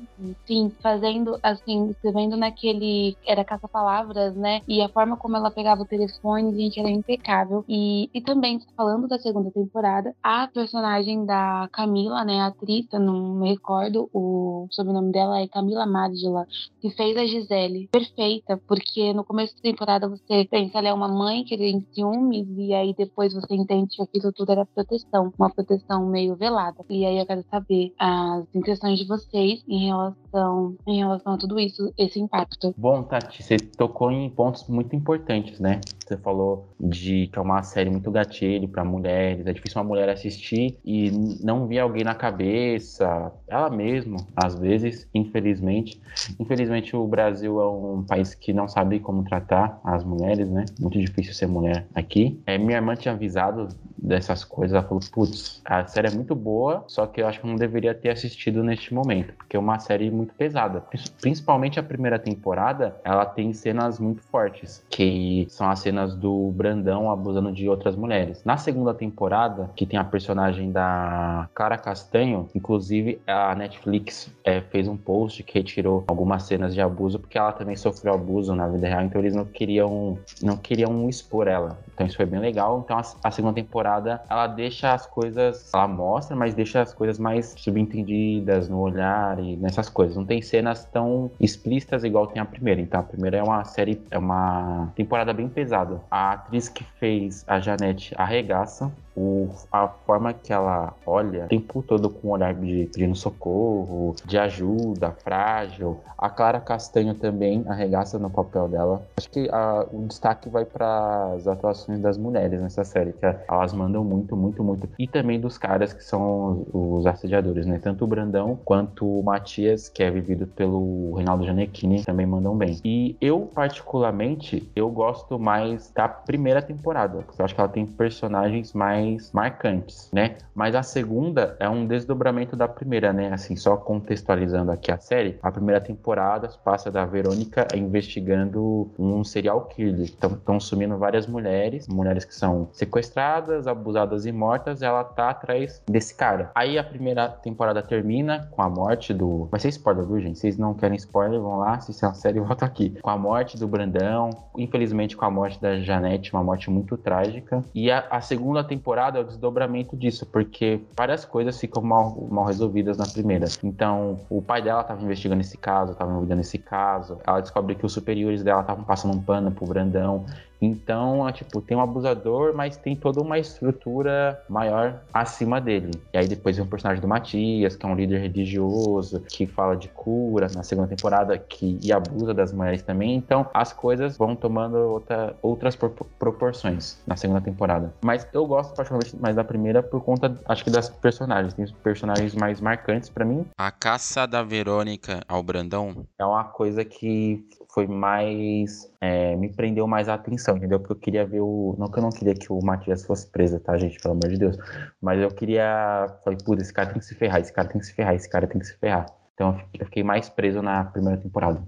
Sim, 0.46 0.72
fazendo 0.80 1.38
assim, 1.42 1.90
escrevendo 1.90 2.36
naquele. 2.36 3.16
Era 3.26 3.44
caça-palavras, 3.44 4.34
né? 4.34 4.62
E 4.66 4.80
a 4.80 4.88
forma 4.88 5.16
como 5.16 5.36
ela 5.36 5.50
pegava 5.50 5.82
o 5.82 5.86
telefone, 5.86 6.56
gente, 6.56 6.80
era 6.80 6.88
impecável. 6.88 7.64
E, 7.68 8.08
e 8.14 8.20
também, 8.20 8.60
falando 8.76 9.06
da 9.06 9.18
segunda 9.18 9.50
temporada, 9.50 10.14
a 10.22 10.48
personagem 10.48 11.26
da 11.26 11.68
Camila, 11.72 12.24
né? 12.24 12.40
A 12.40 12.46
atriz, 12.46 12.86
eu 12.92 13.00
não 13.00 13.34
me 13.34 13.50
recordo, 13.50 14.08
o 14.12 14.66
sobrenome 14.70 15.12
dela 15.12 15.40
é 15.40 15.48
Camila 15.48 15.86
Margila, 15.86 16.46
que 16.80 16.90
fez 16.90 17.16
a 17.16 17.26
Gisele. 17.26 17.88
Perfeita, 17.92 18.60
porque 18.66 19.12
no 19.12 19.24
começo 19.24 19.54
da 19.56 19.62
temporada 19.62 20.08
você 20.08 20.46
pensa, 20.50 20.78
ela 20.78 20.88
é 20.88 20.92
uma 20.92 21.08
mãe 21.08 21.44
que 21.44 21.54
ciúmes, 21.96 22.46
e 22.56 22.74
aí 22.74 22.94
depois 22.94 23.32
você 23.32 23.54
entende 23.54 23.96
que 23.96 24.02
aquilo 24.02 24.32
tudo 24.32 24.52
era 24.52 24.66
proteção, 24.66 25.32
uma 25.38 25.50
proteção 25.50 26.06
meio 26.06 26.36
velada. 26.36 26.84
E 26.90 27.06
aí 27.06 27.18
eu 27.18 27.26
quero 27.26 27.42
saber 27.50 27.94
as 27.98 28.44
impressões 28.54 28.98
de 28.98 29.06
vocês 29.06 29.64
em 29.66 29.86
relação, 29.86 30.76
em 30.86 30.98
relação 30.98 31.32
a 31.32 31.38
tudo 31.38 31.58
isso, 31.58 31.92
esse 31.96 32.20
impacto. 32.20 32.74
Bom, 32.76 33.02
Tati, 33.02 33.42
você 33.42 33.56
tocou 33.56 34.10
em 34.10 34.28
pontos 34.28 34.68
muito 34.68 34.94
importantes, 34.94 35.58
né? 35.58 35.80
Você 36.06 36.16
falou 36.16 36.68
de 36.78 37.26
que 37.26 37.38
é 37.38 37.42
uma 37.42 37.62
série 37.64 37.90
muito 37.90 38.10
gatilho 38.12 38.68
para 38.68 38.84
mulheres, 38.84 39.44
é 39.44 39.52
difícil 39.52 39.80
uma 39.80 39.88
mulher 39.88 40.08
assistir 40.08 40.78
e 40.84 41.10
não 41.42 41.66
ver 41.66 41.80
alguém 41.80 42.04
na 42.04 42.14
cabeça, 42.14 43.32
ela 43.48 43.68
mesma, 43.68 44.18
às 44.36 44.56
vezes, 44.56 45.08
infelizmente. 45.12 46.00
Infelizmente, 46.38 46.94
o 46.94 47.06
Brasil 47.06 47.60
é 47.60 47.68
um 47.68 48.04
país 48.04 48.34
que 48.34 48.52
não 48.52 48.68
sabe 48.68 49.00
como 49.00 49.24
tratar 49.24 49.80
as 49.82 50.04
mulheres, 50.04 50.48
né? 50.48 50.64
Muito 50.78 50.98
difícil 50.98 51.34
ser 51.34 51.48
mulher 51.48 51.86
aqui. 51.94 52.40
É, 52.46 52.56
minha 52.56 52.76
irmã 52.76 52.94
tinha 52.94 53.14
avisado 53.14 53.68
dessas 53.98 54.44
coisas, 54.44 54.74
ela 54.74 54.86
falou: 54.86 55.00
putz, 55.12 55.60
a 55.64 55.86
série 55.86 56.08
é 56.08 56.10
muito 56.10 56.34
boa, 56.34 56.84
só 56.86 57.06
que 57.06 57.20
eu 57.20 57.26
acho 57.26 57.40
que 57.40 57.46
não 57.46 57.56
deveria 57.56 57.94
ter 57.94 58.10
assistido 58.10 58.62
neste 58.62 58.94
momento, 58.94 59.32
porque 59.34 59.56
é 59.56 59.58
uma 59.58 59.78
série 59.78 60.10
muito 60.10 60.34
pesada. 60.34 60.84
Principalmente 61.20 61.80
a 61.80 61.82
primeira 61.82 62.18
temporada, 62.18 62.96
ela 63.04 63.26
tem 63.26 63.52
cenas 63.52 63.98
muito 63.98 64.22
fortes, 64.22 64.84
que 64.88 65.46
são 65.48 65.68
as 65.68 65.80
cenas 65.80 65.95
do 66.04 66.50
Brandão 66.52 67.10
abusando 67.10 67.52
de 67.52 67.68
outras 67.68 67.96
mulheres. 67.96 68.42
Na 68.44 68.56
segunda 68.56 68.92
temporada, 68.92 69.70
que 69.74 69.86
tem 69.86 69.98
a 69.98 70.04
personagem 70.04 70.70
da 70.70 71.48
Clara 71.54 71.78
Castanho, 71.78 72.48
inclusive 72.54 73.20
a 73.26 73.54
Netflix 73.54 74.30
é, 74.44 74.60
fez 74.60 74.88
um 74.88 74.96
post 74.96 75.42
que 75.42 75.58
retirou 75.58 76.04
algumas 76.06 76.42
cenas 76.44 76.74
de 76.74 76.80
abuso, 76.80 77.18
porque 77.18 77.38
ela 77.38 77.52
também 77.52 77.76
sofreu 77.76 78.14
abuso 78.14 78.54
na 78.54 78.68
vida 78.68 78.86
real, 78.86 79.02
então 79.02 79.20
eles 79.20 79.34
não 79.34 79.44
queriam, 79.44 80.18
não 80.42 80.56
queriam 80.56 81.08
expor 81.08 81.48
ela. 81.48 81.78
Então 81.94 82.06
isso 82.06 82.16
foi 82.16 82.26
bem 82.26 82.40
legal. 82.40 82.82
Então 82.84 82.98
a, 82.98 83.02
a 83.24 83.30
segunda 83.30 83.54
temporada, 83.54 84.20
ela 84.28 84.46
deixa 84.46 84.92
as 84.92 85.06
coisas, 85.06 85.72
ela 85.72 85.88
mostra, 85.88 86.36
mas 86.36 86.54
deixa 86.54 86.82
as 86.82 86.92
coisas 86.92 87.18
mais 87.18 87.54
subentendidas 87.56 88.68
no 88.68 88.80
olhar 88.80 89.38
e 89.38 89.56
nessas 89.56 89.88
coisas. 89.88 90.16
Não 90.16 90.24
tem 90.24 90.42
cenas 90.42 90.84
tão 90.84 91.30
explícitas 91.40 92.04
igual 92.04 92.26
tem 92.26 92.40
a 92.40 92.44
primeira. 92.44 92.80
Então 92.80 93.00
a 93.00 93.02
primeira 93.02 93.38
é 93.38 93.42
uma 93.42 93.64
série, 93.64 94.00
é 94.10 94.18
uma 94.18 94.92
temporada 94.94 95.32
bem 95.32 95.48
pesada. 95.48 95.85
A 96.10 96.32
atriz 96.32 96.68
que 96.68 96.84
fez 96.84 97.44
a 97.46 97.60
Janete 97.60 98.14
arregaça. 98.16 98.92
O, 99.16 99.48
a 99.72 99.88
forma 99.88 100.32
que 100.32 100.52
ela 100.52 100.92
olha 101.06 101.46
o 101.46 101.48
tempo 101.48 101.82
todo 101.82 102.10
com 102.10 102.28
um 102.28 102.30
olhar 102.32 102.54
de 102.54 102.88
pedindo 102.92 103.14
socorro, 103.14 104.14
de 104.24 104.38
ajuda, 104.38 105.10
frágil. 105.10 105.98
A 106.18 106.28
Clara 106.28 106.60
Castanho 106.60 107.14
também 107.14 107.64
arregaça 107.66 108.18
no 108.18 108.30
papel 108.30 108.68
dela. 108.68 109.02
Acho 109.16 109.30
que 109.30 109.48
a, 109.50 109.86
o 109.92 110.06
destaque 110.06 110.48
vai 110.48 110.64
para 110.64 111.32
as 111.34 111.46
atuações 111.46 112.00
das 112.00 112.16
mulheres 112.16 112.60
nessa 112.60 112.84
série, 112.84 113.12
que 113.12 113.26
elas 113.48 113.72
mandam 113.72 114.04
muito, 114.04 114.36
muito, 114.36 114.62
muito. 114.62 114.88
E 114.98 115.06
também 115.06 115.40
dos 115.40 115.58
caras 115.58 115.92
que 115.92 116.04
são 116.04 116.66
os, 116.72 116.96
os 117.00 117.06
assediadores, 117.06 117.66
né? 117.66 117.78
Tanto 117.82 118.04
o 118.04 118.06
Brandão 118.06 118.58
quanto 118.64 119.06
o 119.06 119.22
Matias, 119.22 119.88
que 119.88 120.02
é 120.02 120.10
vivido 120.10 120.46
pelo 120.46 121.14
Reinaldo 121.14 121.44
Gianecchini, 121.44 122.04
também 122.04 122.26
mandam 122.26 122.56
bem. 122.56 122.78
E 122.84 123.16
eu, 123.20 123.50
particularmente, 123.54 124.70
eu 124.74 124.90
gosto 124.90 125.38
mais 125.38 125.90
da 125.92 126.08
primeira 126.08 126.62
temporada, 126.62 127.18
porque 127.22 127.40
eu 127.40 127.44
acho 127.44 127.54
que 127.54 127.60
ela 127.60 127.68
tem 127.68 127.86
personagens 127.86 128.72
mais 128.72 129.05
mais 129.06 129.30
marcantes, 129.32 130.10
né? 130.12 130.36
Mas 130.54 130.74
a 130.74 130.82
segunda 130.82 131.56
é 131.60 131.68
um 131.68 131.86
desdobramento 131.86 132.56
da 132.56 132.66
primeira, 132.66 133.12
né? 133.12 133.32
Assim, 133.32 133.54
só 133.56 133.76
contextualizando 133.76 134.72
aqui 134.72 134.90
a 134.90 134.98
série, 134.98 135.38
a 135.42 135.50
primeira 135.50 135.80
temporada 135.80 136.48
passa 136.64 136.90
da 136.90 137.04
Verônica 137.04 137.66
investigando 137.74 138.90
um 138.98 139.22
serial 139.22 139.66
killer. 139.66 140.06
Estão 140.06 140.58
sumindo 140.58 140.96
várias 140.98 141.26
mulheres, 141.26 141.86
mulheres 141.86 142.24
que 142.24 142.34
são 142.34 142.68
sequestradas, 142.72 143.66
abusadas 143.66 144.26
e 144.26 144.32
mortas, 144.32 144.82
ela 144.82 145.04
tá 145.04 145.30
atrás 145.30 145.82
desse 145.88 146.14
cara. 146.14 146.50
Aí 146.54 146.78
a 146.78 146.84
primeira 146.84 147.28
temporada 147.28 147.82
termina 147.82 148.48
com 148.50 148.62
a 148.62 148.68
morte 148.68 149.12
do. 149.14 149.46
Vai 149.50 149.60
ser 149.60 149.68
spoiler, 149.68 150.04
viu, 150.04 150.20
gente? 150.20 150.38
Vocês 150.38 150.58
não 150.58 150.74
querem 150.74 150.96
spoiler, 150.96 151.40
vão 151.40 151.58
lá, 151.58 151.74
assistem 151.74 152.08
a 152.08 152.14
série 152.14 152.40
voltam 152.40 152.66
aqui. 152.66 152.90
Com 153.02 153.10
a 153.10 153.18
morte 153.18 153.58
do 153.58 153.68
Brandão, 153.68 154.30
infelizmente 154.56 155.16
com 155.16 155.24
a 155.24 155.30
morte 155.30 155.60
da 155.60 155.78
Janete, 155.80 156.32
uma 156.32 156.42
morte 156.42 156.70
muito 156.70 156.96
trágica. 156.96 157.62
E 157.74 157.90
a, 157.90 158.06
a 158.10 158.20
segunda 158.20 158.64
temporada 158.64 158.95
é 159.18 159.20
o 159.20 159.24
desdobramento 159.24 159.96
disso, 159.96 160.26
porque 160.26 160.80
várias 160.96 161.24
coisas 161.24 161.60
ficam 161.60 161.82
mal, 161.82 162.26
mal 162.30 162.44
resolvidas 162.44 162.96
na 162.96 163.06
primeira. 163.06 163.46
Então, 163.62 164.20
o 164.30 164.40
pai 164.40 164.62
dela 164.62 164.80
estava 164.80 165.02
investigando 165.02 165.40
esse 165.40 165.56
caso, 165.56 165.92
estava 165.92 166.10
envolvido 166.10 166.34
nesse 166.34 166.58
caso. 166.58 167.18
Ela 167.26 167.40
descobre 167.40 167.74
que 167.74 167.84
os 167.84 167.92
superiores 167.92 168.42
dela 168.42 168.62
estavam 168.62 168.84
passando 168.84 169.14
um 169.14 169.20
pano 169.20 169.50
pro 169.50 169.66
Brandão. 169.66 170.24
Então, 170.60 171.30
tipo, 171.32 171.60
tem 171.60 171.76
um 171.76 171.80
abusador, 171.80 172.54
mas 172.54 172.76
tem 172.76 172.96
toda 172.96 173.20
uma 173.20 173.38
estrutura 173.38 174.40
maior 174.48 175.00
acima 175.12 175.60
dele. 175.60 175.90
E 176.12 176.18
aí 176.18 176.26
depois 176.26 176.56
vem 176.56 176.64
o 176.64 176.68
personagem 176.68 177.00
do 177.00 177.08
Matias, 177.08 177.76
que 177.76 177.84
é 177.84 177.88
um 177.88 177.94
líder 177.94 178.20
religioso, 178.20 179.20
que 179.20 179.46
fala 179.46 179.76
de 179.76 179.88
cura 179.88 180.48
na 180.54 180.62
segunda 180.62 180.88
temporada, 180.88 181.36
que 181.38 181.78
e 181.82 181.92
abusa 181.92 182.32
das 182.32 182.52
mulheres 182.52 182.82
também. 182.82 183.14
Então, 183.14 183.46
as 183.52 183.72
coisas 183.72 184.16
vão 184.16 184.34
tomando 184.34 184.76
outra, 184.76 185.36
outras 185.42 185.76
proporções 185.76 186.98
na 187.06 187.16
segunda 187.16 187.40
temporada. 187.40 187.92
Mas 188.02 188.26
eu 188.32 188.46
gosto 188.46 188.74
particularmente 188.74 189.16
mais 189.16 189.36
da 189.36 189.44
primeira 189.44 189.82
por 189.82 190.02
conta, 190.02 190.38
acho 190.46 190.64
que 190.64 190.70
das 190.70 190.88
personagens. 190.88 191.54
Tem 191.54 191.64
os 191.64 191.72
personagens 191.72 192.34
mais 192.34 192.60
marcantes 192.60 193.08
para 193.08 193.24
mim. 193.24 193.46
A 193.56 193.70
caça 193.70 194.26
da 194.26 194.42
Verônica 194.42 195.20
ao 195.28 195.42
Brandão 195.42 196.06
é 196.18 196.24
uma 196.24 196.44
coisa 196.44 196.84
que 196.84 197.46
foi 197.76 197.86
mais. 197.86 198.90
É, 199.02 199.36
me 199.36 199.52
prendeu 199.52 199.86
mais 199.86 200.08
a 200.08 200.14
atenção, 200.14 200.56
entendeu? 200.56 200.80
Porque 200.80 200.94
eu 200.94 200.98
queria 200.98 201.26
ver 201.26 201.42
o. 201.42 201.76
Não 201.78 201.90
que 201.90 201.98
eu 201.98 202.02
não 202.02 202.08
queria 202.08 202.32
que 202.32 202.50
o 202.50 202.58
Matias 202.64 203.04
fosse 203.04 203.30
preso, 203.30 203.60
tá, 203.60 203.76
gente? 203.76 204.00
Pelo 204.00 204.12
amor 204.12 204.30
de 204.30 204.38
Deus. 204.38 204.56
Mas 204.98 205.20
eu 205.20 205.28
queria. 205.28 206.06
Falei, 206.24 206.38
putz, 206.42 206.62
esse 206.62 206.72
cara 206.72 206.88
tem 206.88 206.98
que 206.98 207.04
se 207.04 207.14
ferrar, 207.14 207.38
esse 207.38 207.52
cara 207.52 207.68
tem 207.68 207.78
que 207.78 207.86
se 207.86 207.92
ferrar, 207.92 208.14
esse 208.14 208.30
cara 208.30 208.46
tem 208.46 208.58
que 208.58 208.66
se 208.66 208.78
ferrar. 208.78 209.04
Então 209.34 209.60
eu 209.78 209.84
fiquei 209.84 210.02
mais 210.02 210.30
preso 210.30 210.62
na 210.62 210.84
primeira 210.84 211.20
temporada. 211.20 211.62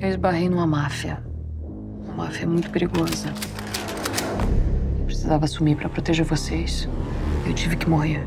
Eu 0.00 0.08
esbarrei 0.08 0.48
numa 0.48 0.66
máfia. 0.66 1.22
Uma 2.04 2.24
máfia 2.24 2.46
muito 2.46 2.70
perigosa 2.70 3.32
precisava 5.18 5.46
assumir 5.46 5.74
para 5.74 5.88
proteger 5.88 6.24
vocês. 6.24 6.88
Eu 7.44 7.52
tive 7.52 7.74
que 7.76 7.88
morrer. 7.88 8.24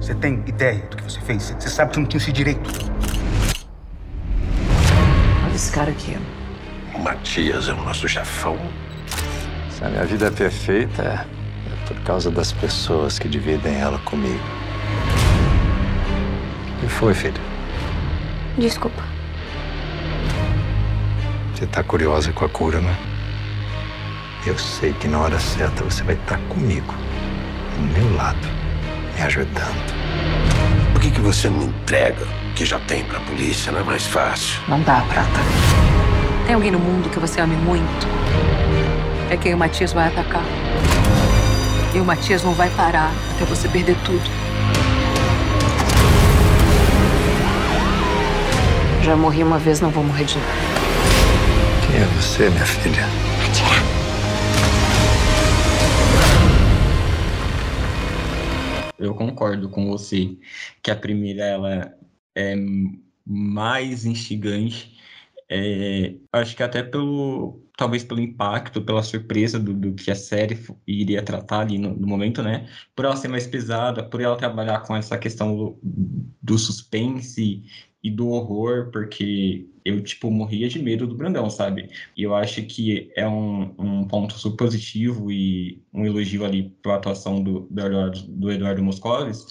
Você 0.00 0.12
tem 0.12 0.42
ideia 0.44 0.80
do 0.90 0.96
que 0.96 1.04
você 1.04 1.20
fez? 1.20 1.54
Você 1.56 1.68
sabe 1.68 1.92
que 1.92 2.00
não 2.00 2.06
tinha 2.06 2.20
esse 2.20 2.32
direito. 2.32 2.68
Olha 5.44 5.54
esse 5.54 5.70
cara 5.70 5.92
aqui. 5.92 6.18
O 6.92 6.98
Matias 6.98 7.68
é 7.68 7.72
o 7.72 7.76
nosso 7.76 8.08
chefão. 8.08 8.58
Se 9.70 9.84
a 9.84 9.88
minha 9.88 10.04
vida 10.04 10.26
é 10.26 10.30
perfeita, 10.32 11.02
é 11.02 11.86
por 11.86 11.96
causa 12.02 12.28
das 12.28 12.50
pessoas 12.50 13.16
que 13.16 13.28
dividem 13.28 13.76
ela 13.76 14.00
comigo. 14.00 14.42
O 16.76 16.80
que 16.80 16.88
foi, 16.88 17.14
filho? 17.14 17.40
Desculpa. 18.58 19.02
Você 21.54 21.66
tá 21.68 21.84
curiosa 21.84 22.32
com 22.32 22.44
a 22.44 22.48
cura, 22.48 22.80
né? 22.80 23.13
Eu 24.46 24.58
sei 24.58 24.92
que 24.92 25.08
na 25.08 25.20
hora 25.20 25.38
certa 25.40 25.82
você 25.82 26.02
vai 26.02 26.16
estar 26.16 26.38
comigo, 26.50 26.94
do 27.76 27.98
meu 27.98 28.14
lado, 28.14 28.46
me 29.16 29.22
ajudando. 29.22 29.94
Por 30.92 31.00
que, 31.00 31.10
que 31.10 31.20
você 31.20 31.48
não 31.48 31.62
entrega 31.62 32.22
o 32.50 32.54
que 32.54 32.66
já 32.66 32.78
tem 32.80 33.02
pra 33.04 33.20
polícia? 33.20 33.72
Não 33.72 33.80
é 33.80 33.82
mais 33.82 34.04
fácil? 34.04 34.60
Não 34.68 34.82
dá, 34.82 35.00
Prata. 35.08 35.40
Tem 36.44 36.54
alguém 36.54 36.70
no 36.70 36.78
mundo 36.78 37.08
que 37.08 37.18
você 37.18 37.40
ame 37.40 37.56
muito? 37.56 38.06
É 39.30 39.36
quem 39.38 39.54
o 39.54 39.56
Matias 39.56 39.94
vai 39.94 40.08
atacar. 40.08 40.44
E 41.94 41.98
o 41.98 42.04
Matias 42.04 42.42
não 42.42 42.52
vai 42.52 42.68
parar 42.70 43.12
até 43.34 43.46
você 43.46 43.66
perder 43.66 43.96
tudo. 44.04 44.30
Já 49.02 49.16
morri 49.16 49.42
uma 49.42 49.58
vez, 49.58 49.80
não 49.80 49.88
vou 49.88 50.04
morrer 50.04 50.24
de 50.24 50.36
novo. 50.36 50.48
Quem 51.86 51.96
é 51.96 52.04
você, 52.20 52.50
minha 52.50 52.66
filha? 52.66 53.23
Eu 58.98 59.14
concordo 59.14 59.68
com 59.68 59.88
você 59.90 60.36
que 60.82 60.90
a 60.90 60.96
primeira 60.96 61.44
ela 61.44 61.98
é 62.34 62.54
mais 63.26 64.04
instigante. 64.04 64.98
É, 65.48 66.14
acho 66.32 66.56
que 66.56 66.62
até 66.62 66.82
pelo 66.82 67.60
talvez 67.76 68.04
pelo 68.04 68.20
impacto, 68.20 68.82
pela 68.82 69.02
surpresa 69.02 69.58
do, 69.58 69.74
do 69.74 69.94
que 69.94 70.10
a 70.10 70.14
série 70.14 70.58
iria 70.86 71.22
tratar 71.22 71.60
ali 71.60 71.78
no, 71.78 71.94
no, 71.94 72.06
momento, 72.06 72.42
né? 72.42 72.68
Por 72.94 73.04
ela 73.04 73.16
ser 73.16 73.28
mais 73.28 73.46
pesada, 73.46 74.02
por 74.02 74.20
ela 74.20 74.36
trabalhar 74.36 74.80
com 74.80 74.96
essa 74.96 75.18
questão 75.18 75.56
do, 75.56 75.78
do 76.42 76.58
suspense 76.58 77.64
e 78.02 78.10
do 78.10 78.28
horror, 78.28 78.90
porque 78.92 79.66
eu, 79.84 80.00
tipo, 80.02 80.30
morria 80.30 80.68
de 80.68 80.82
medo 80.82 81.06
do 81.06 81.14
Brandão, 81.14 81.50
sabe? 81.50 81.90
E 82.16 82.22
eu 82.22 82.34
acho 82.34 82.62
que 82.62 83.10
é 83.14 83.28
um, 83.28 83.74
um 83.78 84.04
ponto 84.06 84.34
super 84.38 84.64
positivo 84.64 85.30
e 85.30 85.82
um 85.92 86.06
elogio 86.06 86.44
ali 86.44 86.74
para 86.82 86.94
a 86.94 86.96
atuação 86.96 87.42
do, 87.42 87.68
do, 87.70 87.80
Eduardo, 87.86 88.22
do 88.22 88.50
Eduardo 88.50 88.82
Moscovis, 88.82 89.46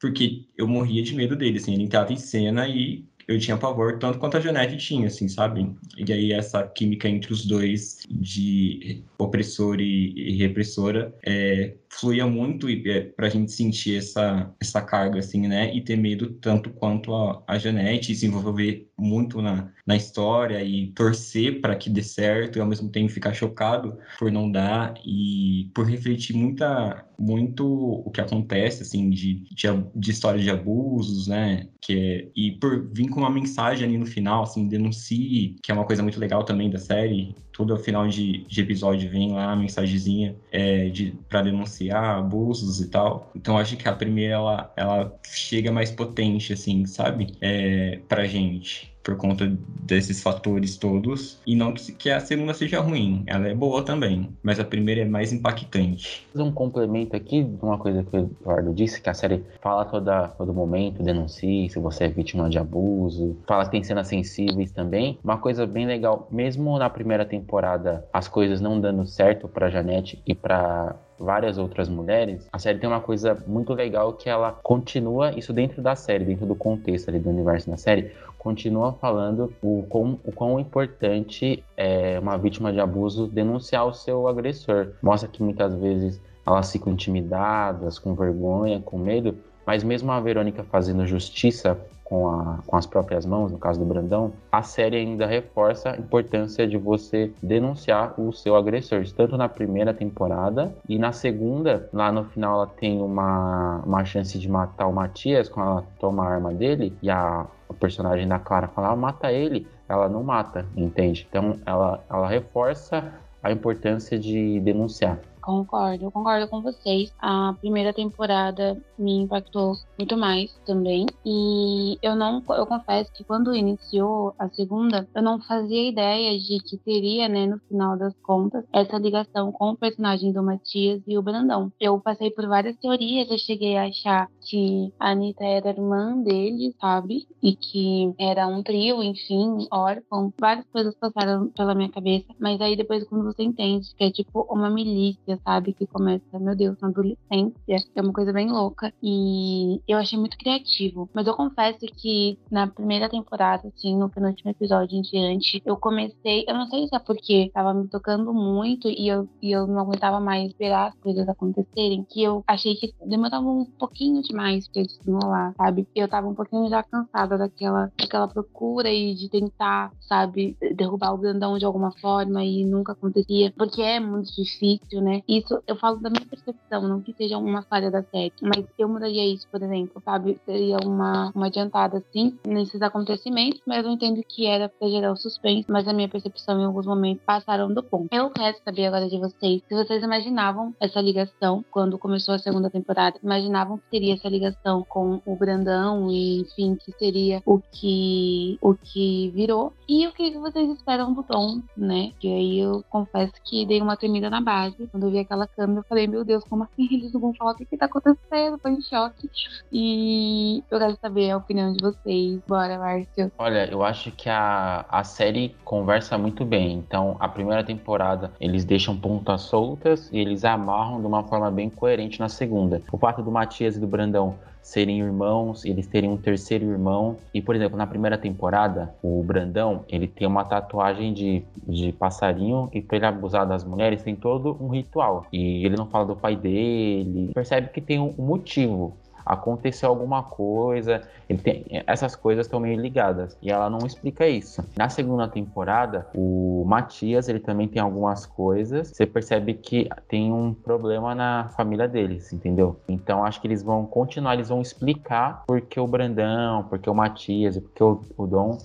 porque 0.00 0.44
eu 0.58 0.66
morria 0.66 1.02
de 1.02 1.14
medo 1.14 1.36
dele, 1.36 1.58
assim, 1.58 1.74
ele 1.74 1.84
entrava 1.84 2.12
em 2.12 2.16
cena 2.16 2.68
e 2.68 3.04
eu 3.28 3.38
tinha 3.40 3.56
pavor 3.56 3.98
tanto 3.98 4.18
quanto 4.18 4.36
a 4.36 4.40
Janete 4.40 4.76
tinha, 4.76 5.08
assim, 5.08 5.28
sabe? 5.28 5.68
E 5.96 6.12
aí 6.12 6.32
essa 6.32 6.62
química 6.62 7.08
entre 7.08 7.32
os 7.32 7.44
dois 7.44 8.06
de 8.08 9.02
opressor 9.18 9.80
e 9.80 10.36
repressora 10.36 11.12
é, 11.24 11.74
fluía 11.88 12.26
muito 12.26 12.70
e, 12.70 12.88
é, 12.88 13.00
pra 13.00 13.28
gente 13.28 13.50
sentir 13.50 13.96
essa, 13.98 14.54
essa 14.60 14.80
carga, 14.80 15.18
assim, 15.18 15.48
né? 15.48 15.74
E 15.74 15.80
ter 15.80 15.96
medo 15.96 16.30
tanto 16.34 16.70
quanto 16.70 17.14
a, 17.14 17.42
a 17.48 17.58
Janete 17.58 18.12
e 18.12 18.14
se 18.14 18.26
envolver 18.26 18.88
muito 18.96 19.42
na, 19.42 19.72
na 19.86 19.96
história 19.96 20.62
e 20.62 20.88
torcer 20.88 21.60
para 21.60 21.76
que 21.76 21.88
dê 21.88 22.02
certo 22.02 22.56
e 22.56 22.60
ao 22.60 22.66
mesmo 22.66 22.88
tempo 22.88 23.12
ficar 23.12 23.32
chocado 23.32 23.96
por 24.18 24.32
não 24.32 24.50
dar 24.50 24.94
e 25.04 25.70
por 25.72 25.86
refletir 25.86 26.34
muita 26.34 27.04
muito 27.18 27.64
o 27.66 28.10
que 28.10 28.20
acontece 28.20 28.82
assim 28.82 29.08
de, 29.08 29.44
de, 29.54 29.68
de 29.94 30.10
história 30.10 30.40
de 30.40 30.50
abusos 30.50 31.28
né? 31.28 31.68
Que 31.80 31.98
é, 31.98 32.28
e 32.34 32.52
por 32.52 32.88
vir 32.92 33.08
com 33.08 33.20
uma 33.20 33.30
mensagem 33.30 33.86
ali 33.86 33.96
no 33.96 34.06
final 34.06 34.42
assim 34.42 34.66
denuncie 34.66 35.56
que 35.62 35.70
é 35.70 35.74
uma 35.74 35.84
coisa 35.84 36.02
muito 36.02 36.18
legal 36.18 36.44
também 36.44 36.68
da 36.68 36.78
série. 36.78 37.34
Todo 37.52 37.76
final 37.78 38.06
de, 38.06 38.44
de 38.46 38.60
episódio 38.60 39.10
vem 39.10 39.32
lá 39.32 39.52
a 39.52 39.56
mensagenzinha 39.56 40.36
é, 40.52 40.88
de 40.90 41.14
para 41.28 41.42
denunciar 41.42 42.18
abusos 42.18 42.80
e 42.80 42.88
tal. 42.88 43.30
Então 43.34 43.56
acho 43.56 43.76
que 43.76 43.88
a 43.88 43.92
primeira 43.94 44.34
ela, 44.34 44.72
ela 44.76 45.18
chega 45.24 45.72
mais 45.72 45.90
potente 45.90 46.52
assim 46.52 46.84
sabe? 46.86 47.34
É, 47.40 48.00
pra 48.08 48.26
gente 48.26 48.95
por 49.06 49.16
conta 49.16 49.56
desses 49.82 50.20
fatores 50.20 50.76
todos. 50.76 51.40
E 51.46 51.54
não 51.54 51.72
que, 51.72 52.10
a 52.10 52.18
segunda 52.18 52.52
seja 52.52 52.80
ruim, 52.80 53.22
ela 53.28 53.46
é 53.46 53.54
boa 53.54 53.84
também, 53.84 54.28
mas 54.42 54.58
a 54.58 54.64
primeira 54.64 55.02
é 55.02 55.04
mais 55.04 55.32
impactante. 55.32 56.26
Um 56.34 56.50
complemento 56.50 57.14
aqui 57.14 57.44
de 57.44 57.62
uma 57.62 57.78
coisa 57.78 58.02
que 58.02 58.16
o 58.16 58.30
Eduardo 58.42 58.74
disse, 58.74 59.00
que 59.00 59.08
a 59.08 59.14
série 59.14 59.44
fala 59.60 59.84
toda, 59.84 60.26
todo 60.28 60.52
momento, 60.52 61.04
denuncie 61.04 61.70
se 61.70 61.78
você 61.78 62.04
é 62.04 62.08
vítima 62.08 62.50
de 62.50 62.58
abuso, 62.58 63.36
fala 63.46 63.64
que 63.64 63.70
tem 63.70 63.84
cenas 63.84 64.08
sensíveis 64.08 64.72
também. 64.72 65.20
Uma 65.22 65.38
coisa 65.38 65.64
bem 65.66 65.86
legal, 65.86 66.26
mesmo 66.32 66.76
na 66.76 66.90
primeira 66.90 67.24
temporada, 67.24 68.04
as 68.12 68.26
coisas 68.26 68.60
não 68.60 68.80
dando 68.80 69.06
certo 69.06 69.46
pra 69.46 69.70
Janete 69.70 70.20
e 70.26 70.34
pra 70.34 70.96
várias 71.18 71.58
outras 71.58 71.88
mulheres, 71.88 72.46
a 72.52 72.58
série 72.58 72.78
tem 72.78 72.88
uma 72.88 73.00
coisa 73.00 73.42
muito 73.46 73.72
legal 73.72 74.12
que 74.12 74.28
ela 74.28 74.52
continua 74.62 75.32
isso 75.36 75.52
dentro 75.52 75.82
da 75.82 75.96
série, 75.96 76.24
dentro 76.24 76.46
do 76.46 76.54
contexto 76.54 77.08
ali 77.08 77.18
do 77.18 77.30
universo 77.30 77.70
da 77.70 77.76
série, 77.76 78.12
continua 78.46 78.92
falando 78.92 79.52
o 79.60 79.84
quão, 79.88 80.20
o 80.22 80.30
quão 80.30 80.60
importante 80.60 81.64
é 81.76 82.16
uma 82.20 82.38
vítima 82.38 82.72
de 82.72 82.78
abuso 82.78 83.26
denunciar 83.26 83.84
o 83.84 83.92
seu 83.92 84.28
agressor. 84.28 84.92
Mostra 85.02 85.28
que 85.28 85.42
muitas 85.42 85.74
vezes 85.74 86.22
elas 86.46 86.70
ficam 86.70 86.92
intimidadas, 86.92 87.98
com 87.98 88.14
vergonha, 88.14 88.80
com 88.80 88.96
medo, 88.96 89.36
mas 89.66 89.82
mesmo 89.82 90.12
a 90.12 90.20
Verônica 90.20 90.62
fazendo 90.62 91.04
justiça 91.04 91.76
com, 92.04 92.30
a, 92.30 92.58
com 92.64 92.76
as 92.76 92.86
próprias 92.86 93.26
mãos, 93.26 93.50
no 93.50 93.58
caso 93.58 93.80
do 93.80 93.84
Brandão, 93.84 94.32
a 94.52 94.62
série 94.62 94.96
ainda 94.96 95.26
reforça 95.26 95.90
a 95.90 95.96
importância 95.96 96.68
de 96.68 96.76
você 96.76 97.32
denunciar 97.42 98.14
o 98.16 98.32
seu 98.32 98.54
agressor, 98.54 99.04
tanto 99.16 99.36
na 99.36 99.48
primeira 99.48 99.92
temporada 99.92 100.72
e 100.88 101.00
na 101.00 101.10
segunda, 101.10 101.90
lá 101.92 102.12
no 102.12 102.24
final 102.26 102.58
ela 102.58 102.66
tem 102.68 103.02
uma, 103.02 103.82
uma 103.84 104.04
chance 104.04 104.38
de 104.38 104.48
matar 104.48 104.86
o 104.86 104.92
Matias 104.92 105.48
quando 105.48 105.68
ela 105.68 105.84
toma 105.98 106.24
a 106.24 106.32
arma 106.32 106.54
dele 106.54 106.96
e 107.02 107.10
a, 107.10 107.44
a 107.68 107.74
personagem 107.74 108.26
da 108.26 108.38
Clara 108.38 108.68
fala, 108.68 108.90
ah, 108.90 108.96
mata 108.96 109.32
ele, 109.32 109.66
ela 109.88 110.08
não 110.08 110.22
mata, 110.22 110.66
entende? 110.76 111.26
Então 111.28 111.58
ela, 111.64 112.04
ela 112.08 112.28
reforça 112.28 113.12
a 113.42 113.50
importância 113.50 114.18
de 114.18 114.60
denunciar. 114.60 115.18
Concordo, 115.46 116.10
concordo 116.10 116.48
com 116.48 116.60
vocês. 116.60 117.14
A 117.20 117.54
primeira 117.60 117.92
temporada 117.92 118.76
me 118.98 119.18
impactou 119.18 119.74
muito 119.96 120.16
mais 120.16 120.52
também. 120.66 121.06
E 121.24 121.96
eu 122.02 122.16
não, 122.16 122.42
eu 122.48 122.66
confesso 122.66 123.12
que 123.12 123.22
quando 123.22 123.54
iniciou 123.54 124.34
a 124.40 124.48
segunda, 124.48 125.06
eu 125.14 125.22
não 125.22 125.40
fazia 125.40 125.88
ideia 125.88 126.36
de 126.36 126.58
que 126.64 126.76
teria, 126.78 127.28
né, 127.28 127.46
no 127.46 127.60
final 127.60 127.96
das 127.96 128.12
contas, 128.24 128.64
essa 128.72 128.98
ligação 128.98 129.52
com 129.52 129.70
o 129.70 129.76
personagem 129.76 130.32
do 130.32 130.42
Matias 130.42 131.00
e 131.06 131.16
o 131.16 131.22
Brandão. 131.22 131.70
Eu 131.78 132.00
passei 132.00 132.28
por 132.32 132.48
várias 132.48 132.76
teorias, 132.78 133.30
eu 133.30 133.38
cheguei 133.38 133.76
a 133.76 133.86
achar 133.86 134.28
que 134.40 134.92
a 134.98 135.12
Anitta 135.12 135.44
era 135.44 135.70
irmã 135.70 136.20
dele, 136.22 136.74
sabe? 136.80 137.24
E 137.40 137.54
que 137.54 138.12
era 138.18 138.48
um 138.48 138.64
trio, 138.64 139.00
enfim, 139.00 139.68
órfão. 139.70 140.32
Várias 140.40 140.66
coisas 140.72 140.96
passaram 140.96 141.50
pela 141.50 141.72
minha 141.72 141.90
cabeça. 141.90 142.26
Mas 142.40 142.60
aí 142.60 142.76
depois, 142.76 143.04
quando 143.04 143.22
você 143.24 143.44
entende 143.44 143.94
que 143.96 144.02
é 144.02 144.10
tipo 144.10 144.44
uma 144.50 144.68
milícia, 144.68 145.35
sabe? 145.44 145.72
Que 145.72 145.86
começa, 145.86 146.38
meu 146.38 146.54
Deus, 146.54 146.76
na 146.80 146.88
adolescência. 146.88 147.76
É 147.94 148.00
uma 148.00 148.12
coisa 148.12 148.32
bem 148.32 148.50
louca. 148.50 148.92
E 149.02 149.80
eu 149.86 149.98
achei 149.98 150.18
muito 150.18 150.36
criativo. 150.38 151.08
Mas 151.12 151.26
eu 151.26 151.34
confesso 151.34 151.80
que 151.96 152.38
na 152.50 152.66
primeira 152.66 153.08
temporada, 153.08 153.68
assim, 153.68 153.96
no 153.96 154.08
penúltimo 154.08 154.50
episódio 154.50 154.96
em 154.96 155.02
diante, 155.02 155.62
eu 155.64 155.76
comecei. 155.76 156.44
Eu 156.46 156.54
não 156.54 156.66
sei 156.66 156.86
se 156.86 156.94
é 156.94 156.98
porque 156.98 157.50
tava 157.52 157.74
me 157.74 157.88
tocando 157.88 158.32
muito 158.32 158.88
e 158.88 159.08
eu, 159.08 159.28
e 159.42 159.50
eu 159.52 159.66
não 159.66 159.80
aguentava 159.80 160.20
mais 160.20 160.48
esperar 160.48 160.88
as 160.88 160.94
coisas 160.96 161.28
acontecerem. 161.28 162.04
Que 162.08 162.22
eu 162.22 162.44
achei 162.46 162.74
que 162.74 162.94
demorava 163.04 163.46
um 163.48 163.64
pouquinho 163.64 164.22
demais 164.22 164.68
pra 164.68 164.82
desenrolar, 164.82 165.54
sabe? 165.56 165.86
Eu 165.94 166.08
tava 166.08 166.28
um 166.28 166.34
pouquinho 166.34 166.68
já 166.68 166.82
cansada 166.82 167.38
daquela, 167.38 167.90
daquela 167.98 168.28
procura 168.28 168.90
e 168.90 169.14
de 169.14 169.28
tentar, 169.28 169.92
sabe, 170.00 170.56
derrubar 170.74 171.12
o 171.12 171.18
grandão 171.18 171.58
de 171.58 171.64
alguma 171.64 171.92
forma 171.92 172.44
e 172.44 172.64
nunca 172.64 172.92
acontecia. 172.92 173.52
Porque 173.56 173.82
é 173.82 174.00
muito 174.00 174.34
difícil, 174.34 175.00
né? 175.00 175.22
Isso 175.28 175.60
eu 175.66 175.76
falo 175.76 175.96
da 175.98 176.10
minha 176.10 176.24
percepção, 176.24 176.82
não 176.82 177.00
que 177.00 177.12
seja 177.12 177.38
uma 177.38 177.62
falha 177.62 177.90
da 177.90 178.02
série, 178.02 178.32
mas 178.40 178.64
eu 178.78 178.88
mudaria 178.88 179.26
isso, 179.26 179.46
por 179.48 179.62
exemplo, 179.62 180.00
sabe? 180.04 180.38
Seria 180.44 180.78
uma, 180.84 181.32
uma 181.34 181.46
adiantada, 181.46 181.98
assim, 181.98 182.38
nesses 182.46 182.80
acontecimentos, 182.80 183.60
mas 183.66 183.84
eu 183.84 183.90
entendo 183.90 184.22
que 184.26 184.46
era 184.46 184.68
pra 184.68 184.88
gerar 184.88 185.12
o 185.12 185.16
suspense, 185.16 185.70
mas 185.70 185.88
a 185.88 185.92
minha 185.92 186.08
percepção 186.08 186.60
em 186.60 186.64
alguns 186.64 186.86
momentos 186.86 187.24
passaram 187.24 187.72
do 187.72 187.82
ponto. 187.82 188.08
Eu 188.14 188.30
quero 188.30 188.56
saber 188.64 188.86
agora 188.86 189.08
de 189.08 189.18
vocês, 189.18 189.62
se 189.68 189.74
vocês 189.74 190.02
imaginavam 190.02 190.74
essa 190.80 191.00
ligação 191.00 191.64
quando 191.70 191.98
começou 191.98 192.34
a 192.34 192.38
segunda 192.38 192.70
temporada, 192.70 193.18
imaginavam 193.22 193.78
que 193.78 193.90
teria 193.90 194.14
essa 194.14 194.28
ligação 194.28 194.84
com 194.88 195.20
o 195.26 195.36
Brandão 195.36 196.10
e, 196.10 196.40
enfim, 196.40 196.76
que 196.76 196.92
seria 196.92 197.42
o 197.44 197.58
que, 197.58 198.58
o 198.60 198.74
que 198.74 199.30
virou, 199.30 199.72
e 199.88 200.06
o 200.06 200.12
que 200.12 200.36
vocês 200.38 200.70
esperam 200.70 201.12
do 201.12 201.22
Tom, 201.22 201.60
né? 201.76 202.12
Que 202.20 202.28
aí 202.28 202.58
eu 202.60 202.84
confesso 202.88 203.32
que 203.44 203.66
dei 203.66 203.80
uma 203.80 203.96
tremida 203.96 204.30
na 204.30 204.40
base 204.40 204.86
quando 204.88 205.04
eu 205.04 205.10
vi 205.10 205.15
aquela 205.18 205.46
câmera, 205.46 205.80
eu 205.80 205.84
falei, 205.88 206.06
meu 206.06 206.24
Deus, 206.24 206.44
como 206.44 206.64
assim 206.64 206.88
eles 206.90 207.12
não 207.12 207.20
vão 207.20 207.34
falar 207.34 207.52
o 207.52 207.56
que, 207.56 207.64
que 207.64 207.76
tá 207.76 207.86
acontecendo? 207.86 208.58
Tô 208.58 208.68
em 208.68 208.80
choque. 208.80 209.30
E 209.72 210.62
eu 210.70 210.78
quero 210.78 210.98
saber 211.00 211.30
a 211.30 211.36
opinião 211.36 211.72
de 211.72 211.82
vocês. 211.82 212.40
Bora, 212.46 212.78
Márcio. 212.78 213.32
Olha, 213.38 213.70
eu 213.70 213.82
acho 213.82 214.10
que 214.12 214.28
a, 214.28 214.84
a 214.88 215.04
série 215.04 215.54
conversa 215.64 216.16
muito 216.16 216.44
bem. 216.44 216.74
Então, 216.74 217.16
a 217.20 217.28
primeira 217.28 217.64
temporada, 217.64 218.32
eles 218.40 218.64
deixam 218.64 218.96
pontas 218.96 219.42
soltas 219.42 220.10
e 220.12 220.18
eles 220.18 220.44
amarram 220.44 221.00
de 221.00 221.06
uma 221.06 221.22
forma 221.24 221.50
bem 221.50 221.70
coerente 221.70 222.20
na 222.20 222.28
segunda. 222.28 222.82
O 222.92 222.98
fato 222.98 223.22
do 223.22 223.30
Matias 223.30 223.76
e 223.76 223.80
do 223.80 223.86
Brandão 223.86 224.38
serem 224.66 225.00
irmãos, 225.00 225.64
eles 225.64 225.86
terem 225.86 226.10
um 226.10 226.16
terceiro 226.16 226.66
irmão. 226.66 227.16
E, 227.32 227.40
por 227.40 227.54
exemplo, 227.54 227.78
na 227.78 227.86
primeira 227.86 228.18
temporada, 228.18 228.92
o 229.00 229.22
Brandão, 229.22 229.84
ele 229.88 230.08
tem 230.08 230.26
uma 230.26 230.44
tatuagem 230.44 231.14
de, 231.14 231.44
de 231.68 231.92
passarinho 231.92 232.68
e 232.72 232.82
para 232.82 232.96
ele 232.96 233.06
abusar 233.06 233.46
das 233.46 233.62
mulheres 233.62 234.02
tem 234.02 234.16
todo 234.16 234.56
um 234.60 234.68
ritual. 234.68 235.24
E 235.32 235.64
ele 235.64 235.76
não 235.76 235.86
fala 235.86 236.06
do 236.06 236.16
pai 236.16 236.34
dele, 236.34 237.30
percebe 237.32 237.68
que 237.68 237.80
tem 237.80 238.00
um 238.00 238.12
motivo 238.18 238.96
aconteceu 239.26 239.88
alguma 239.88 240.22
coisa, 240.22 241.02
ele 241.28 241.40
tem, 241.40 241.64
essas 241.86 242.14
coisas 242.14 242.46
estão 242.46 242.60
meio 242.60 242.80
ligadas 242.80 243.36
e 243.42 243.50
ela 243.50 243.68
não 243.68 243.84
explica 243.84 244.26
isso. 244.28 244.64
Na 244.76 244.88
segunda 244.88 245.26
temporada, 245.26 246.06
o 246.14 246.64
Matias 246.66 247.28
ele 247.28 247.40
também 247.40 247.66
tem 247.66 247.82
algumas 247.82 248.24
coisas, 248.24 248.92
você 248.94 249.04
percebe 249.04 249.54
que 249.54 249.88
tem 250.08 250.32
um 250.32 250.54
problema 250.54 251.14
na 251.14 251.48
família 251.56 251.88
deles, 251.88 252.32
entendeu? 252.32 252.76
Então 252.88 253.24
acho 253.24 253.40
que 253.40 253.48
eles 253.48 253.62
vão 253.62 253.84
continuar, 253.84 254.34
eles 254.34 254.48
vão 254.48 254.62
explicar 254.62 255.42
porque 255.46 255.80
o 255.80 255.86
Brandão, 255.86 256.64
porque 256.64 256.88
o 256.88 256.94
Matias, 256.94 257.58
porque 257.58 257.82
o, 257.82 258.00
o 258.16 258.26
Dom, 258.26 258.58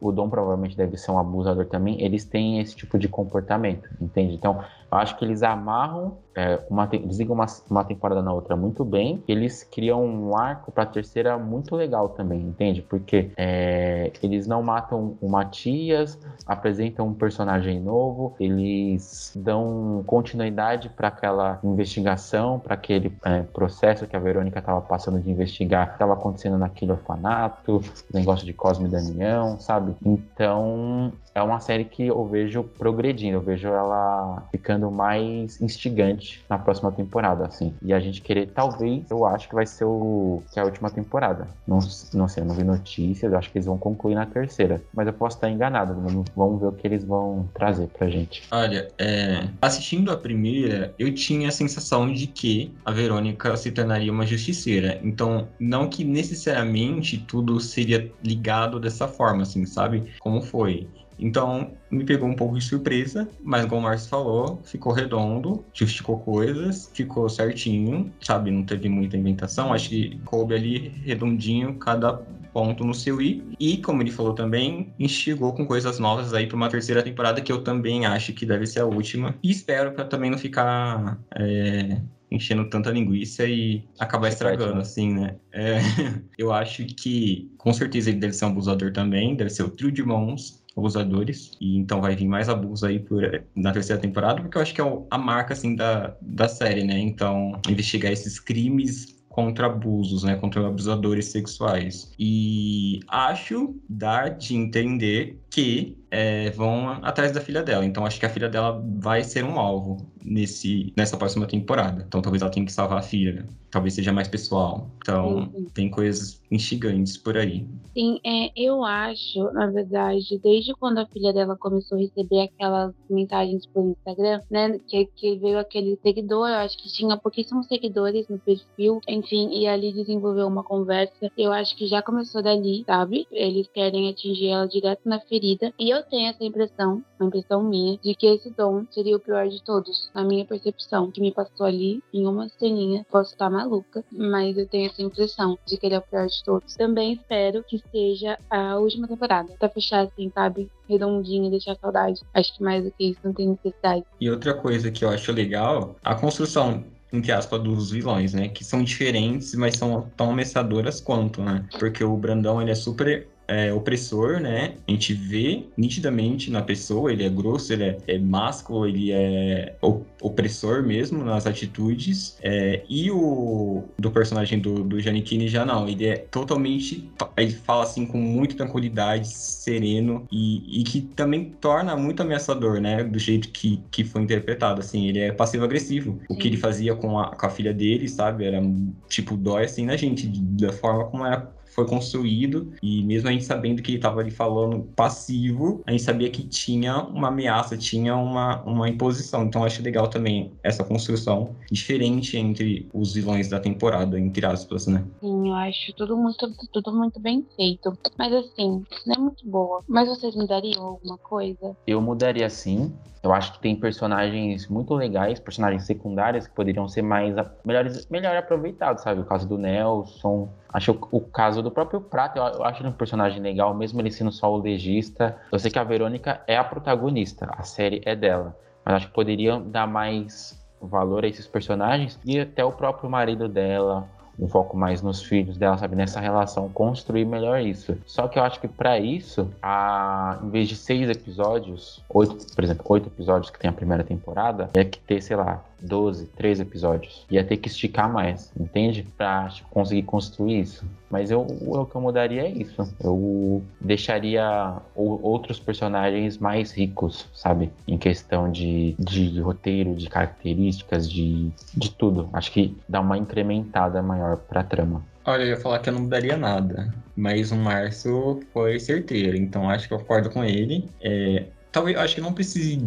o 0.00 0.10
Dom 0.10 0.30
provavelmente 0.30 0.76
deve 0.76 0.96
ser 0.96 1.10
um 1.10 1.18
abusador 1.18 1.66
também, 1.66 2.02
eles 2.02 2.24
têm 2.24 2.60
esse 2.60 2.74
tipo 2.74 2.98
de 2.98 3.08
comportamento, 3.08 3.88
entende? 4.00 4.34
Então 4.34 4.64
eu 4.96 5.02
acho 5.02 5.16
que 5.18 5.24
eles 5.24 5.42
amarram, 5.42 6.16
é, 6.34 6.58
uma, 6.70 6.88
uma, 7.28 7.46
uma 7.70 7.84
temporada 7.84 8.22
na 8.22 8.32
outra 8.32 8.56
muito 8.56 8.84
bem. 8.84 9.22
Eles 9.28 9.62
criam 9.62 10.04
um 10.04 10.36
arco 10.36 10.72
pra 10.72 10.86
terceira 10.86 11.38
muito 11.38 11.76
legal 11.76 12.10
também, 12.10 12.40
entende? 12.40 12.82
Porque 12.82 13.30
é, 13.36 14.10
eles 14.22 14.46
não 14.46 14.62
matam 14.62 15.16
o 15.20 15.28
Matias, 15.28 16.18
apresentam 16.46 17.08
um 17.08 17.14
personagem 17.14 17.80
novo, 17.80 18.34
eles 18.40 19.32
dão 19.36 20.02
continuidade 20.06 20.88
para 20.88 21.08
aquela 21.08 21.58
investigação, 21.62 22.58
para 22.58 22.74
aquele 22.74 23.12
é, 23.24 23.42
processo 23.42 24.06
que 24.06 24.16
a 24.16 24.20
Verônica 24.20 24.58
estava 24.58 24.80
passando 24.80 25.20
de 25.20 25.30
investigar, 25.30 25.92
estava 25.92 26.14
acontecendo 26.14 26.56
naquele 26.56 26.92
orfanato, 26.92 27.82
negócio 28.12 28.46
de 28.46 28.52
Cosme 28.52 28.86
e 28.86 28.90
Damião, 28.90 29.58
sabe? 29.60 29.94
Então 30.04 31.12
é 31.36 31.42
uma 31.42 31.60
série 31.60 31.84
que 31.84 32.06
eu 32.06 32.26
vejo 32.26 32.64
progredindo, 32.64 33.36
eu 33.36 33.42
vejo 33.42 33.68
ela 33.68 34.48
ficando 34.50 34.90
mais 34.90 35.60
instigante 35.60 36.42
na 36.48 36.58
próxima 36.58 36.90
temporada, 36.90 37.44
assim. 37.46 37.74
E 37.82 37.92
a 37.92 38.00
gente 38.00 38.22
querer, 38.22 38.46
talvez, 38.46 39.10
eu 39.10 39.26
acho 39.26 39.46
que 39.46 39.54
vai 39.54 39.66
ser 39.66 39.84
o 39.84 40.42
que 40.50 40.58
é 40.58 40.62
a 40.62 40.64
última 40.64 40.90
temporada. 40.90 41.46
Não, 41.68 41.78
não 42.14 42.26
sei, 42.26 42.42
eu 42.42 42.46
não 42.46 42.54
vi 42.54 42.64
notícias, 42.64 43.30
eu 43.30 43.38
acho 43.38 43.52
que 43.52 43.58
eles 43.58 43.66
vão 43.66 43.76
concluir 43.76 44.14
na 44.14 44.24
terceira. 44.24 44.82
Mas 44.94 45.06
eu 45.06 45.12
posso 45.12 45.36
estar 45.36 45.50
enganado, 45.50 45.94
vamos, 45.94 46.24
vamos 46.34 46.58
ver 46.58 46.68
o 46.68 46.72
que 46.72 46.86
eles 46.86 47.04
vão 47.04 47.46
trazer 47.52 47.88
pra 47.88 48.08
gente. 48.08 48.42
Olha, 48.50 48.88
é, 48.98 49.46
assistindo 49.60 50.10
a 50.10 50.16
primeira, 50.16 50.94
eu 50.98 51.12
tinha 51.14 51.48
a 51.48 51.52
sensação 51.52 52.10
de 52.10 52.28
que 52.28 52.74
a 52.82 52.90
Verônica 52.90 53.54
se 53.58 53.70
tornaria 53.70 54.10
uma 54.10 54.24
justiceira. 54.24 54.98
Então, 55.02 55.48
não 55.60 55.86
que 55.86 56.02
necessariamente 56.02 57.18
tudo 57.18 57.60
seria 57.60 58.10
ligado 58.24 58.80
dessa 58.80 59.06
forma, 59.06 59.42
assim, 59.42 59.66
sabe? 59.66 60.14
Como 60.18 60.40
foi. 60.40 60.88
Então, 61.18 61.72
me 61.90 62.04
pegou 62.04 62.28
um 62.28 62.34
pouco 62.34 62.58
de 62.58 62.64
surpresa, 62.64 63.28
mas 63.42 63.64
como 63.66 63.80
o 63.80 63.84
Márcio 63.84 64.08
falou, 64.08 64.60
ficou 64.64 64.92
redondo, 64.92 65.64
justificou 65.72 66.18
coisas, 66.18 66.90
ficou 66.92 67.28
certinho, 67.28 68.12
sabe? 68.20 68.50
Não 68.50 68.64
teve 68.64 68.88
muita 68.88 69.16
inventação, 69.16 69.72
acho 69.72 69.88
que 69.88 70.18
coube 70.24 70.54
ali 70.54 70.88
redondinho 71.04 71.74
cada 71.74 72.14
ponto 72.56 72.84
no 72.84 72.94
seu 72.94 73.20
i. 73.20 73.42
E, 73.60 73.76
como 73.78 74.02
ele 74.02 74.10
falou 74.10 74.32
também, 74.32 74.92
instigou 74.98 75.52
com 75.52 75.66
coisas 75.66 75.98
novas 75.98 76.32
aí 76.32 76.46
para 76.46 76.56
uma 76.56 76.68
terceira 76.68 77.02
temporada 77.02 77.40
que 77.40 77.52
eu 77.52 77.62
também 77.62 78.06
acho 78.06 78.32
que 78.32 78.46
deve 78.46 78.66
ser 78.66 78.80
a 78.80 78.86
última. 78.86 79.34
E 79.42 79.50
espero 79.50 79.92
para 79.92 80.06
também 80.06 80.30
não 80.30 80.38
ficar 80.38 81.18
é, 81.34 82.00
enchendo 82.30 82.68
tanta 82.70 82.90
linguiça 82.90 83.44
e 83.44 83.84
acabar 83.98 84.28
estragando, 84.28 84.80
assim, 84.80 85.12
né? 85.12 85.36
É, 85.52 85.78
eu 86.38 86.52
acho 86.52 86.84
que, 86.86 87.50
com 87.58 87.72
certeza, 87.72 88.10
ele 88.10 88.18
deve 88.18 88.32
ser 88.32 88.46
um 88.46 88.48
abusador 88.48 88.92
também, 88.92 89.36
deve 89.36 89.50
ser 89.50 89.62
o 89.62 89.70
trio 89.70 89.92
de 89.92 90.00
irmãos 90.00 90.64
abusadores. 90.76 91.52
E 91.60 91.76
então 91.76 92.00
vai 92.00 92.14
vir 92.14 92.28
mais 92.28 92.48
abuso 92.48 92.86
aí 92.86 92.98
por, 92.98 93.44
na 93.54 93.72
terceira 93.72 94.00
temporada, 94.00 94.42
porque 94.42 94.58
eu 94.58 94.62
acho 94.62 94.74
que 94.74 94.80
é 94.80 95.02
a 95.10 95.18
marca, 95.18 95.54
assim, 95.54 95.74
da, 95.74 96.16
da 96.20 96.48
série, 96.48 96.84
né? 96.84 96.98
Então, 96.98 97.60
investigar 97.68 98.12
esses 98.12 98.38
crimes 98.38 99.16
contra 99.36 99.66
abusos, 99.66 100.22
né, 100.22 100.34
contra 100.36 100.66
abusadores 100.66 101.26
sexuais. 101.26 102.10
E 102.18 103.00
acho 103.06 103.74
dar 103.86 104.30
de 104.30 104.56
entender 104.56 105.38
que 105.56 105.96
é, 106.10 106.50
vão 106.50 106.90
atrás 107.02 107.32
da 107.32 107.40
filha 107.40 107.62
dela. 107.62 107.82
Então 107.82 108.04
acho 108.04 108.20
que 108.20 108.26
a 108.26 108.28
filha 108.28 108.46
dela 108.46 108.84
vai 108.98 109.24
ser 109.24 109.42
um 109.42 109.58
alvo 109.58 109.96
nesse, 110.22 110.92
nessa 110.94 111.16
próxima 111.16 111.46
temporada. 111.46 112.04
Então 112.06 112.20
talvez 112.20 112.42
ela 112.42 112.50
tenha 112.50 112.66
que 112.66 112.72
salvar 112.72 112.98
a 112.98 113.02
filha. 113.02 113.46
Talvez 113.70 113.94
seja 113.94 114.12
mais 114.12 114.28
pessoal. 114.28 114.90
Então 114.98 115.50
Sim. 115.54 115.66
tem 115.72 115.90
coisas 115.90 116.42
instigantes 116.50 117.16
por 117.16 117.38
aí. 117.38 117.66
Sim, 117.94 118.20
é, 118.24 118.50
eu 118.54 118.84
acho, 118.84 119.44
na 119.52 119.66
verdade, 119.68 120.38
desde 120.42 120.74
quando 120.74 120.98
a 120.98 121.06
filha 121.06 121.32
dela 121.32 121.56
começou 121.56 121.96
a 121.96 122.00
receber 122.02 122.42
aquelas 122.42 122.94
mensagens 123.08 123.64
por 123.66 123.84
Instagram, 123.84 124.42
né? 124.50 124.78
Que, 124.86 125.06
que 125.16 125.36
veio 125.36 125.58
aquele 125.58 125.98
seguidor, 126.02 126.48
eu 126.48 126.56
acho 126.56 126.76
que 126.76 126.92
tinha 126.92 127.16
pouquíssimos 127.16 127.66
seguidores 127.66 128.28
no 128.28 128.38
perfil, 128.38 129.00
enfim, 129.08 129.48
e 129.52 129.66
ali 129.66 129.92
desenvolveu 129.92 130.46
uma 130.46 130.62
conversa. 130.62 131.30
Eu 131.36 131.52
acho 131.52 131.74
que 131.76 131.86
já 131.86 132.02
começou 132.02 132.42
dali, 132.42 132.84
sabe? 132.86 133.26
Eles 133.30 133.66
querem 133.68 134.10
atingir 134.10 134.48
ela 134.48 134.68
direto 134.68 135.00
na 135.06 135.18
ferida. 135.20 135.45
E 135.78 135.90
eu 135.90 136.02
tenho 136.02 136.30
essa 136.30 136.42
impressão, 136.42 137.02
uma 137.20 137.28
impressão 137.28 137.62
minha, 137.62 137.98
de 137.98 138.14
que 138.14 138.26
esse 138.26 138.50
dom 138.50 138.84
seria 138.90 139.16
o 139.16 139.20
pior 139.20 139.46
de 139.46 139.62
todos, 139.62 140.10
na 140.14 140.24
minha 140.24 140.44
percepção, 140.44 141.10
que 141.10 141.20
me 141.20 141.32
passou 141.32 141.66
ali 141.66 142.02
em 142.12 142.26
uma 142.26 142.48
ceninha. 142.48 143.06
Posso 143.10 143.32
estar 143.32 143.48
maluca, 143.48 144.04
mas 144.10 144.58
eu 144.58 144.66
tenho 144.66 144.86
essa 144.86 145.02
impressão 145.02 145.56
de 145.64 145.76
que 145.76 145.86
ele 145.86 145.94
é 145.94 145.98
o 145.98 146.02
pior 146.02 146.26
de 146.26 146.44
todos. 146.44 146.74
Também 146.74 147.12
espero 147.12 147.62
que 147.62 147.80
seja 147.92 148.38
a 148.50 148.76
última 148.76 149.06
temporada, 149.06 149.54
pra 149.58 149.68
fechar 149.68 150.06
assim, 150.06 150.30
sabe? 150.34 150.70
Redondinho, 150.88 151.50
deixar 151.50 151.76
saudade. 151.76 152.20
Acho 152.34 152.56
que 152.56 152.62
mais 152.62 152.84
do 152.84 152.90
que 152.90 153.10
isso 153.10 153.20
não 153.22 153.32
tem 153.32 153.48
necessidade. 153.48 154.04
E 154.20 154.30
outra 154.30 154.54
coisa 154.54 154.90
que 154.90 155.04
eu 155.04 155.10
acho 155.10 155.30
legal, 155.32 155.96
a 156.02 156.14
construção 156.14 156.84
entre 157.12 157.32
aspas, 157.32 157.62
dos 157.62 157.92
vilões, 157.92 158.34
né? 158.34 158.48
Que 158.48 158.64
são 158.64 158.82
diferentes, 158.82 159.54
mas 159.54 159.76
são 159.76 160.10
tão 160.16 160.32
ameaçadoras 160.32 161.00
quanto, 161.00 161.40
né? 161.40 161.64
Porque 161.78 162.02
o 162.02 162.16
Brandão, 162.16 162.60
ele 162.60 162.72
é 162.72 162.74
super 162.74 163.28
é, 163.48 163.72
opressor, 163.72 164.40
né? 164.40 164.74
A 164.86 164.90
gente 164.90 165.14
vê 165.14 165.64
nitidamente 165.76 166.50
na 166.50 166.62
pessoa, 166.62 167.12
ele 167.12 167.24
é 167.24 167.28
grosso, 167.28 167.72
ele 167.72 167.84
é, 167.84 167.98
é 168.06 168.18
másculo, 168.18 168.86
ele 168.86 169.12
é 169.12 169.74
opressor 170.20 170.82
mesmo 170.82 171.24
nas 171.24 171.46
atitudes. 171.46 172.38
É, 172.42 172.82
e 172.88 173.10
o 173.10 173.84
do 173.98 174.10
personagem 174.10 174.58
do, 174.58 174.82
do 174.82 175.00
Giannichini 175.00 175.48
já 175.48 175.64
não, 175.64 175.88
ele 175.88 176.06
é 176.06 176.16
totalmente. 176.16 177.10
Ele 177.36 177.52
fala 177.52 177.84
assim 177.84 178.06
com 178.06 178.18
muita 178.18 178.56
tranquilidade, 178.56 179.28
sereno 179.28 180.26
e, 180.30 180.80
e 180.80 180.84
que 180.84 181.00
também 181.00 181.52
torna 181.60 181.96
muito 181.96 182.22
ameaçador, 182.22 182.80
né? 182.80 183.04
Do 183.04 183.18
jeito 183.18 183.48
que, 183.50 183.82
que 183.90 184.04
foi 184.04 184.22
interpretado, 184.22 184.80
assim. 184.80 185.08
Ele 185.08 185.20
é 185.20 185.32
passivo-agressivo. 185.32 186.20
O 186.28 186.36
que 186.36 186.48
ele 186.48 186.56
fazia 186.56 186.94
com 186.94 187.18
a, 187.18 187.34
com 187.34 187.46
a 187.46 187.50
filha 187.50 187.72
dele, 187.72 188.08
sabe? 188.08 188.44
Era 188.44 188.60
tipo, 189.08 189.36
dói 189.36 189.64
assim 189.64 189.86
na 189.86 189.96
gente, 189.96 190.26
da 190.28 190.72
forma 190.72 191.04
como 191.04 191.24
era 191.24 191.55
foi 191.76 191.86
construído 191.86 192.72
e 192.82 193.04
mesmo 193.04 193.28
a 193.28 193.32
gente 193.32 193.44
sabendo 193.44 193.82
que 193.82 193.90
ele 193.90 193.98
estava 193.98 194.20
ali 194.20 194.30
falando 194.30 194.82
passivo, 194.96 195.82
a 195.86 195.90
gente 195.92 196.02
sabia 196.02 196.30
que 196.30 196.42
tinha 196.42 197.02
uma 197.02 197.28
ameaça, 197.28 197.76
tinha 197.76 198.16
uma, 198.16 198.62
uma 198.62 198.88
imposição. 198.88 199.44
Então 199.44 199.60
eu 199.60 199.66
acho 199.66 199.82
legal 199.82 200.08
também 200.08 200.52
essa 200.62 200.82
construção 200.82 201.54
diferente 201.70 202.38
entre 202.38 202.88
os 202.94 203.12
vilões 203.12 203.50
da 203.50 203.60
temporada, 203.60 204.18
entre 204.18 204.46
aspas, 204.46 204.86
né? 204.86 205.04
Sim, 205.20 205.48
eu 205.48 205.54
acho 205.54 205.92
tudo 205.94 206.16
muito, 206.16 206.50
tudo 206.72 206.92
muito 206.92 207.20
bem 207.20 207.46
feito. 207.54 207.92
Mas 208.16 208.32
assim, 208.32 208.82
não 209.06 209.14
é 209.14 209.18
muito 209.18 209.46
boa. 209.46 209.84
Mas 209.86 210.08
vocês 210.08 210.34
mudariam 210.34 210.82
alguma 210.82 211.18
coisa? 211.18 211.76
Eu 211.86 212.00
mudaria 212.00 212.48
sim. 212.48 212.90
Eu 213.26 213.32
acho 213.32 213.54
que 213.54 213.58
tem 213.58 213.74
personagens 213.74 214.68
muito 214.68 214.94
legais, 214.94 215.40
personagens 215.40 215.82
secundários 215.82 216.46
que 216.46 216.54
poderiam 216.54 216.86
ser 216.86 217.02
mais 217.02 217.34
melhores, 217.64 218.08
melhor 218.08 218.36
aproveitados, 218.36 219.02
sabe? 219.02 219.20
O 219.20 219.24
caso 219.24 219.48
do 219.48 219.58
Nelson. 219.58 220.48
Acho 220.72 220.92
o, 220.92 221.18
o 221.18 221.20
caso 221.20 221.60
do 221.60 221.68
próprio 221.68 222.00
Prato, 222.00 222.38
eu, 222.38 222.44
eu 222.44 222.64
acho 222.64 222.82
ele 222.82 222.88
um 222.88 222.92
personagem 222.92 223.42
legal, 223.42 223.74
mesmo 223.74 224.00
ele 224.00 224.12
sendo 224.12 224.30
só 224.30 224.52
o 224.52 224.58
legista. 224.58 225.36
Eu 225.50 225.58
sei 225.58 225.72
que 225.72 225.78
a 225.78 225.82
Verônica 225.82 226.40
é 226.46 226.56
a 226.56 226.62
protagonista, 226.62 227.48
a 227.50 227.64
série 227.64 228.00
é 228.04 228.14
dela. 228.14 228.56
Mas 228.84 228.94
acho 228.94 229.08
que 229.08 229.14
poderiam 229.14 229.60
dar 229.60 229.88
mais 229.88 230.64
valor 230.80 231.24
a 231.24 231.26
esses 231.26 231.48
personagens 231.48 232.20
e 232.24 232.38
até 232.38 232.64
o 232.64 232.70
próprio 232.70 233.10
marido 233.10 233.48
dela, 233.48 234.08
um 234.38 234.48
foco 234.48 234.76
mais 234.76 235.02
nos 235.02 235.22
filhos 235.22 235.56
dela, 235.56 235.78
sabe? 235.78 235.96
Nessa 235.96 236.20
relação, 236.20 236.68
construir 236.68 237.24
melhor 237.24 237.60
isso. 237.60 237.96
Só 238.06 238.28
que 238.28 238.38
eu 238.38 238.42
acho 238.42 238.60
que 238.60 238.68
pra 238.68 238.98
isso, 238.98 239.50
a... 239.62 240.38
em 240.42 240.50
vez 240.50 240.68
de 240.68 240.76
seis 240.76 241.08
episódios, 241.08 242.02
oito, 242.08 242.54
por 242.54 242.64
exemplo, 242.64 242.84
oito 242.88 243.08
episódios 243.08 243.50
que 243.50 243.58
tem 243.58 243.70
a 243.70 243.72
primeira 243.72 244.04
temporada, 244.04 244.70
ia 244.74 244.84
que 244.84 244.98
ter, 244.98 245.22
sei 245.22 245.36
lá, 245.36 245.62
12, 245.80 246.26
13 246.36 246.62
episódios. 246.62 247.24
Ia 247.30 247.44
ter 247.44 247.56
que 247.56 247.68
esticar 247.68 248.12
mais, 248.12 248.50
entende? 248.58 249.06
Pra 249.16 249.50
conseguir 249.70 250.02
construir 250.02 250.60
isso. 250.60 250.84
Mas 251.10 251.30
eu, 251.30 251.40
o 251.40 251.86
que 251.86 251.94
eu 251.94 252.00
mudaria 252.00 252.42
é 252.42 252.50
isso. 252.50 252.82
Eu 253.00 253.62
deixaria 253.80 254.76
outros 254.94 255.60
personagens 255.60 256.38
mais 256.38 256.72
ricos, 256.72 257.28
sabe? 257.32 257.70
Em 257.86 257.96
questão 257.96 258.50
de, 258.50 258.94
de 258.98 259.40
roteiro, 259.40 259.94
de 259.94 260.08
características, 260.08 261.08
de, 261.08 261.50
de 261.74 261.90
tudo. 261.90 262.28
Acho 262.32 262.50
que 262.50 262.76
dá 262.88 263.00
uma 263.00 263.16
incrementada 263.16 264.02
maior 264.02 264.25
pra 264.34 264.62
trama. 264.62 265.04
Olha, 265.24 265.42
eu 265.42 265.48
ia 265.48 265.56
falar 265.56 265.80
que 265.80 265.88
eu 265.88 265.92
não 265.92 266.02
mudaria 266.02 266.36
nada, 266.36 266.94
mas 267.16 267.50
o 267.50 267.56
Márcio 267.56 268.40
foi 268.52 268.78
certeiro, 268.78 269.36
então 269.36 269.68
acho 269.68 269.88
que 269.88 269.94
eu 269.94 269.98
concordo 269.98 270.30
com 270.30 270.44
ele. 270.44 270.88
É, 271.00 271.46
talvez, 271.72 271.98
acho 271.98 272.14
que 272.14 272.20
não 272.20 272.32
precise 272.32 272.78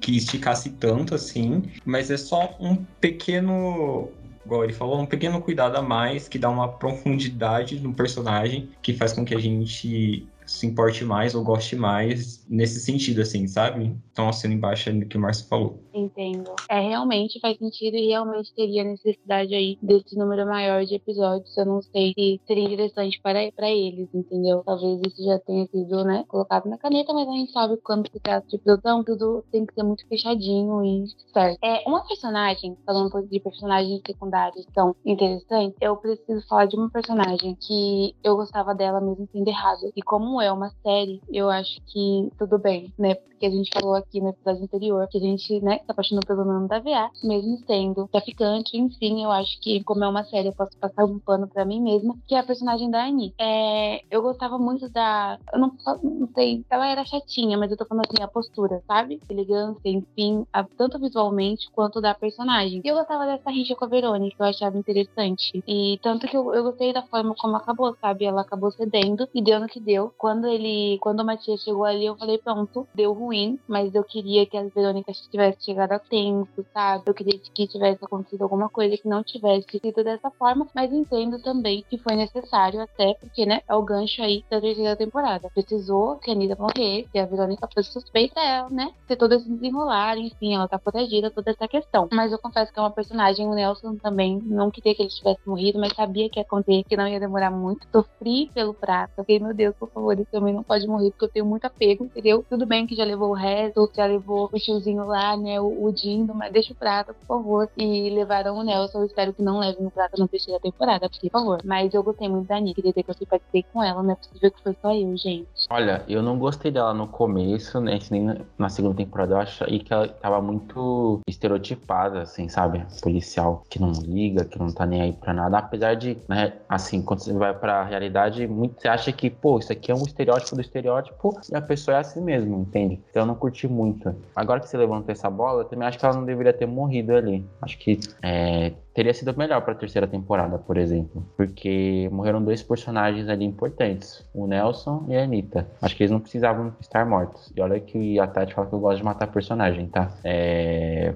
que 0.00 0.16
esticasse 0.16 0.70
tanto 0.70 1.14
assim, 1.14 1.62
mas 1.84 2.10
é 2.10 2.16
só 2.16 2.56
um 2.60 2.76
pequeno, 3.00 4.08
igual 4.46 4.64
ele 4.64 4.72
falou, 4.72 5.00
um 5.00 5.06
pequeno 5.06 5.40
cuidado 5.42 5.76
a 5.76 5.82
mais 5.82 6.28
que 6.28 6.38
dá 6.38 6.48
uma 6.48 6.68
profundidade 6.68 7.80
no 7.80 7.92
personagem 7.92 8.70
que 8.80 8.94
faz 8.94 9.12
com 9.12 9.24
que 9.24 9.34
a 9.34 9.40
gente 9.40 10.26
se 10.46 10.66
importe 10.66 11.04
mais 11.04 11.34
ou 11.34 11.42
goste 11.42 11.76
mais 11.76 12.44
nesse 12.48 12.80
sentido, 12.80 13.20
assim, 13.20 13.46
sabe? 13.46 13.96
Então, 14.12 14.28
assino 14.28 14.54
embaixo 14.54 14.92
do 14.92 15.06
que 15.06 15.16
o 15.16 15.20
Márcio 15.20 15.46
falou. 15.48 15.82
Entendo. 15.94 16.54
É, 16.68 16.80
realmente 16.80 17.40
faz 17.40 17.56
sentido 17.58 17.96
e 17.96 18.08
realmente 18.08 18.52
teria 18.54 18.84
necessidade 18.84 19.54
aí 19.54 19.78
desse 19.82 20.16
número 20.16 20.46
maior 20.46 20.84
de 20.84 20.94
episódios. 20.94 21.56
Eu 21.56 21.66
não 21.66 21.82
sei 21.82 22.12
se 22.14 22.40
seria 22.46 22.64
interessante 22.64 23.20
para, 23.22 23.50
para 23.52 23.70
eles, 23.70 24.08
entendeu? 24.12 24.62
Talvez 24.64 25.00
isso 25.06 25.24
já 25.24 25.38
tenha 25.40 25.66
sido, 25.66 26.04
né, 26.04 26.24
colocado 26.28 26.68
na 26.68 26.78
caneta, 26.78 27.12
mas 27.12 27.28
a 27.28 27.32
gente 27.32 27.52
sabe 27.52 27.76
quando 27.78 28.10
se 28.10 28.20
trata 28.20 28.46
de 28.48 28.58
produção, 28.58 29.04
tudo 29.04 29.44
tem 29.50 29.64
que 29.66 29.74
ser 29.74 29.82
muito 29.82 30.06
fechadinho 30.08 30.84
e 30.84 31.04
certo. 31.32 31.58
É, 31.62 31.82
uma 31.86 32.06
personagem, 32.06 32.76
falando 32.84 33.06
um 33.06 33.10
pouco 33.10 33.28
de 33.28 33.40
personagens 33.40 34.00
secundários 34.06 34.66
tão 34.74 34.94
interessantes, 35.04 35.76
eu 35.80 35.96
preciso 35.96 36.46
falar 36.46 36.66
de 36.66 36.76
uma 36.76 36.90
personagem 36.90 37.56
que 37.60 38.14
eu 38.22 38.36
gostava 38.36 38.74
dela 38.74 39.00
mesmo 39.00 39.28
sendo 39.32 39.48
errado. 39.48 39.92
E 39.94 40.02
como 40.32 40.40
é 40.40 40.50
uma 40.50 40.70
série, 40.82 41.20
eu 41.30 41.50
acho 41.50 41.78
que 41.88 42.30
tudo 42.38 42.58
bem, 42.58 42.90
né? 42.98 43.14
Porque 43.14 43.44
a 43.44 43.50
gente 43.50 43.68
falou 43.74 43.94
aqui 43.94 44.18
no 44.18 44.30
episódio 44.30 44.64
anterior 44.64 45.06
que 45.10 45.18
a 45.18 45.20
gente, 45.20 45.60
né, 45.60 45.76
se 45.78 45.84
apaixonou 45.88 46.22
pelo 46.26 46.42
nome 46.44 46.68
da 46.68 46.78
VA, 46.78 47.10
mesmo 47.22 47.58
sendo 47.66 48.08
traficante, 48.08 48.74
enfim, 48.78 49.22
eu 49.22 49.30
acho 49.30 49.60
que, 49.60 49.82
como 49.84 50.04
é 50.04 50.08
uma 50.08 50.24
série, 50.24 50.48
eu 50.48 50.54
posso 50.54 50.70
passar 50.80 51.04
um 51.04 51.18
pano 51.20 51.46
pra 51.52 51.66
mim 51.66 51.82
mesma, 51.82 52.14
que 52.26 52.34
é 52.34 52.38
a 52.38 52.42
personagem 52.46 52.90
da 52.90 53.04
Annie. 53.04 53.34
É, 53.38 54.00
eu 54.10 54.22
gostava 54.22 54.58
muito 54.58 54.88
da. 54.90 55.38
Eu 55.52 55.58
não, 55.58 55.72
não 56.02 56.28
sei, 56.34 56.64
ela 56.70 56.86
era 56.88 57.04
chatinha, 57.04 57.58
mas 57.58 57.70
eu 57.70 57.76
tô 57.76 57.84
falando 57.84 58.04
assim, 58.08 58.22
a 58.22 58.28
postura, 58.28 58.80
sabe? 58.86 59.20
Elegância, 59.28 59.80
enfim, 59.84 60.46
a- 60.52 60.64
tanto 60.78 60.98
visualmente 60.98 61.66
quanto 61.72 62.00
da 62.00 62.14
personagem. 62.14 62.80
E 62.82 62.88
eu 62.88 62.94
gostava 62.96 63.26
dessa 63.26 63.50
rixa 63.50 63.74
com 63.74 63.84
a 63.84 63.88
Verônica, 63.88 64.36
eu 64.38 64.46
achava 64.46 64.78
interessante. 64.78 65.60
E 65.66 65.98
tanto 66.02 66.26
que 66.26 66.36
eu, 66.36 66.54
eu 66.54 66.62
gostei 66.62 66.92
da 66.92 67.02
forma 67.02 67.34
como 67.38 67.56
acabou, 67.56 67.94
sabe? 68.00 68.24
Ela 68.24 68.40
acabou 68.42 68.70
cedendo 68.70 69.28
e 69.34 69.42
deu 69.42 69.60
no 69.60 69.66
que 69.66 69.80
deu. 69.80 70.12
Quando 70.22 70.46
ele, 70.46 70.98
quando 71.00 71.18
o 71.18 71.24
Matias 71.24 71.62
chegou 71.62 71.84
ali, 71.84 72.06
eu 72.06 72.14
falei, 72.14 72.38
pronto, 72.38 72.86
deu 72.94 73.12
ruim, 73.12 73.58
mas 73.66 73.92
eu 73.92 74.04
queria 74.04 74.46
que 74.46 74.56
a 74.56 74.62
Verônica 74.62 75.10
tivesse 75.28 75.64
chegado 75.64 75.90
a 75.90 75.98
tempo, 75.98 76.64
sabe? 76.72 77.02
Eu 77.06 77.12
queria 77.12 77.36
que 77.36 77.66
tivesse 77.66 78.04
acontecido 78.04 78.42
alguma 78.42 78.68
coisa 78.68 78.96
que 78.96 79.08
não 79.08 79.24
tivesse 79.24 79.66
sido 79.80 80.04
dessa 80.04 80.30
forma, 80.30 80.68
mas 80.72 80.92
entendo 80.92 81.42
também 81.42 81.84
que 81.90 81.98
foi 81.98 82.14
necessário, 82.14 82.80
até 82.80 83.14
porque, 83.14 83.44
né, 83.44 83.62
é 83.68 83.74
o 83.74 83.82
gancho 83.82 84.22
aí 84.22 84.44
da 84.48 84.60
terceira 84.60 84.94
temporada. 84.94 85.50
Precisou 85.52 86.14
que 86.18 86.30
a 86.30 86.34
Anitta 86.34 86.54
morrer, 86.54 87.08
que 87.10 87.18
a 87.18 87.26
Verônica 87.26 87.68
fosse 87.74 87.90
suspeita, 87.90 88.38
ela, 88.38 88.70
né, 88.70 88.92
ter 89.08 89.16
todo 89.16 89.34
esse 89.34 89.50
desenrolar, 89.50 90.16
enfim, 90.18 90.54
ela 90.54 90.68
tá 90.68 90.78
protegida, 90.78 91.32
toda 91.32 91.50
essa 91.50 91.66
questão. 91.66 92.08
Mas 92.12 92.30
eu 92.30 92.38
confesso 92.38 92.72
que 92.72 92.78
é 92.78 92.82
uma 92.82 92.92
personagem, 92.92 93.44
o 93.48 93.54
Nelson 93.54 93.96
também, 93.96 94.40
não 94.44 94.70
queria 94.70 94.94
que 94.94 95.02
ele 95.02 95.10
tivesse 95.10 95.40
morrido, 95.44 95.80
mas 95.80 95.92
sabia 95.94 96.30
que 96.30 96.38
ia 96.38 96.44
acontecer, 96.44 96.84
que 96.84 96.96
não 96.96 97.08
ia 97.08 97.18
demorar 97.18 97.50
muito. 97.50 97.88
Sofri 97.90 98.48
pelo 98.54 98.72
prato, 98.72 99.14
fiquei, 99.16 99.40
meu 99.40 99.52
Deus, 99.52 99.74
por 99.74 99.90
favor, 99.90 100.11
esse 100.20 100.36
homem 100.36 100.54
não 100.54 100.62
pode 100.62 100.86
morrer, 100.86 101.10
porque 101.10 101.24
eu 101.24 101.30
tenho 101.30 101.46
muito 101.46 101.64
apego, 101.64 102.04
entendeu? 102.04 102.44
Tudo 102.48 102.66
bem 102.66 102.86
que 102.86 102.94
já 102.94 103.04
levou 103.04 103.30
o 103.30 103.34
resto, 103.34 103.90
já 103.94 104.06
levou 104.06 104.48
o 104.52 104.58
tiozinho 104.58 105.04
lá, 105.06 105.36
né, 105.36 105.60
o, 105.60 105.84
o 105.84 105.92
Dindo, 105.92 106.34
mas 106.34 106.52
deixa 106.52 106.72
o 106.72 106.76
prato, 106.76 107.14
por 107.14 107.26
favor. 107.26 107.68
E 107.76 108.10
levaram 108.10 108.56
o 108.56 108.62
Nelson, 108.62 109.00
eu 109.00 109.06
espero 109.06 109.32
que 109.32 109.42
não 109.42 109.58
levem 109.58 109.86
o 109.86 109.90
prato 109.90 110.18
na 110.18 110.28
terceira 110.28 110.60
temporada, 110.60 111.08
por 111.08 111.30
favor. 111.30 111.60
Mas 111.64 111.94
eu 111.94 112.02
gostei 112.02 112.28
muito 112.28 112.48
da 112.48 112.56
Anitta, 112.56 112.76
queria 112.76 112.92
dizer 112.92 113.02
que 113.02 113.10
eu 113.10 113.14
simpatizei 113.14 113.64
com 113.72 113.82
ela, 113.82 114.02
não 114.02 114.12
é 114.12 114.14
possível 114.14 114.50
que 114.50 114.62
foi 114.62 114.76
só 114.80 114.92
eu, 114.92 115.16
gente. 115.16 115.48
Olha, 115.70 116.04
eu 116.08 116.22
não 116.22 116.38
gostei 116.38 116.70
dela 116.70 116.92
no 116.92 117.08
começo, 117.08 117.80
né? 117.80 117.98
Nem 118.10 118.44
na 118.58 118.68
segunda 118.68 118.96
temporada. 118.96 119.34
Eu 119.34 119.38
achei 119.38 119.78
que 119.78 119.92
ela 119.92 120.08
tava 120.08 120.40
muito 120.40 121.20
estereotipada, 121.26 122.22
assim, 122.22 122.48
sabe? 122.48 122.84
Policial 123.02 123.62
que 123.68 123.80
não 123.80 123.92
liga, 123.92 124.44
que 124.44 124.58
não 124.58 124.68
tá 124.68 124.86
nem 124.86 125.02
aí 125.02 125.12
pra 125.12 125.32
nada. 125.32 125.58
Apesar 125.58 125.94
de, 125.94 126.18
né, 126.28 126.52
assim, 126.68 127.02
quando 127.02 127.20
você 127.20 127.32
vai 127.32 127.54
pra 127.54 127.84
realidade, 127.84 128.46
muito, 128.46 128.80
você 128.80 128.88
acha 128.88 129.12
que, 129.12 129.30
pô, 129.30 129.58
isso 129.58 129.72
aqui 129.72 129.90
é 129.90 129.94
um 129.94 130.01
estereótipo 130.06 130.54
do 130.54 130.60
estereótipo 130.60 131.40
e 131.50 131.56
a 131.56 131.60
pessoa 131.60 131.96
é 131.96 132.00
assim 132.00 132.20
mesmo, 132.20 132.60
entende? 132.60 133.00
Então 133.10 133.22
eu 133.22 133.26
não 133.26 133.34
curti 133.34 133.68
muito. 133.68 134.14
Agora 134.34 134.60
que 134.60 134.68
você 134.68 134.76
levantou 134.76 135.12
essa 135.12 135.30
bola, 135.30 135.62
eu 135.62 135.64
também 135.64 135.86
acho 135.86 135.98
que 135.98 136.04
ela 136.04 136.14
não 136.14 136.24
deveria 136.24 136.52
ter 136.52 136.66
morrido 136.66 137.14
ali. 137.14 137.44
Acho 137.60 137.78
que 137.78 137.98
é, 138.22 138.72
teria 138.94 139.14
sido 139.14 139.36
melhor 139.36 139.62
para 139.62 139.72
a 139.72 139.76
terceira 139.76 140.06
temporada, 140.06 140.58
por 140.58 140.76
exemplo, 140.76 141.24
porque 141.36 142.08
morreram 142.12 142.42
dois 142.42 142.62
personagens 142.62 143.28
ali 143.28 143.44
importantes, 143.44 144.24
o 144.34 144.46
Nelson 144.46 145.06
e 145.08 145.16
a 145.16 145.24
Anitta. 145.24 145.66
Acho 145.80 145.96
que 145.96 146.02
eles 146.02 146.10
não 146.10 146.20
precisavam 146.20 146.74
estar 146.80 147.06
mortos. 147.06 147.52
E 147.56 147.60
olha 147.60 147.80
que 147.80 148.18
a 148.18 148.26
Tati 148.26 148.54
fala 148.54 148.66
que 148.66 148.74
eu 148.74 148.80
gosto 148.80 148.98
de 148.98 149.04
matar 149.04 149.26
personagem, 149.28 149.86
tá? 149.86 150.10
É... 150.24 151.14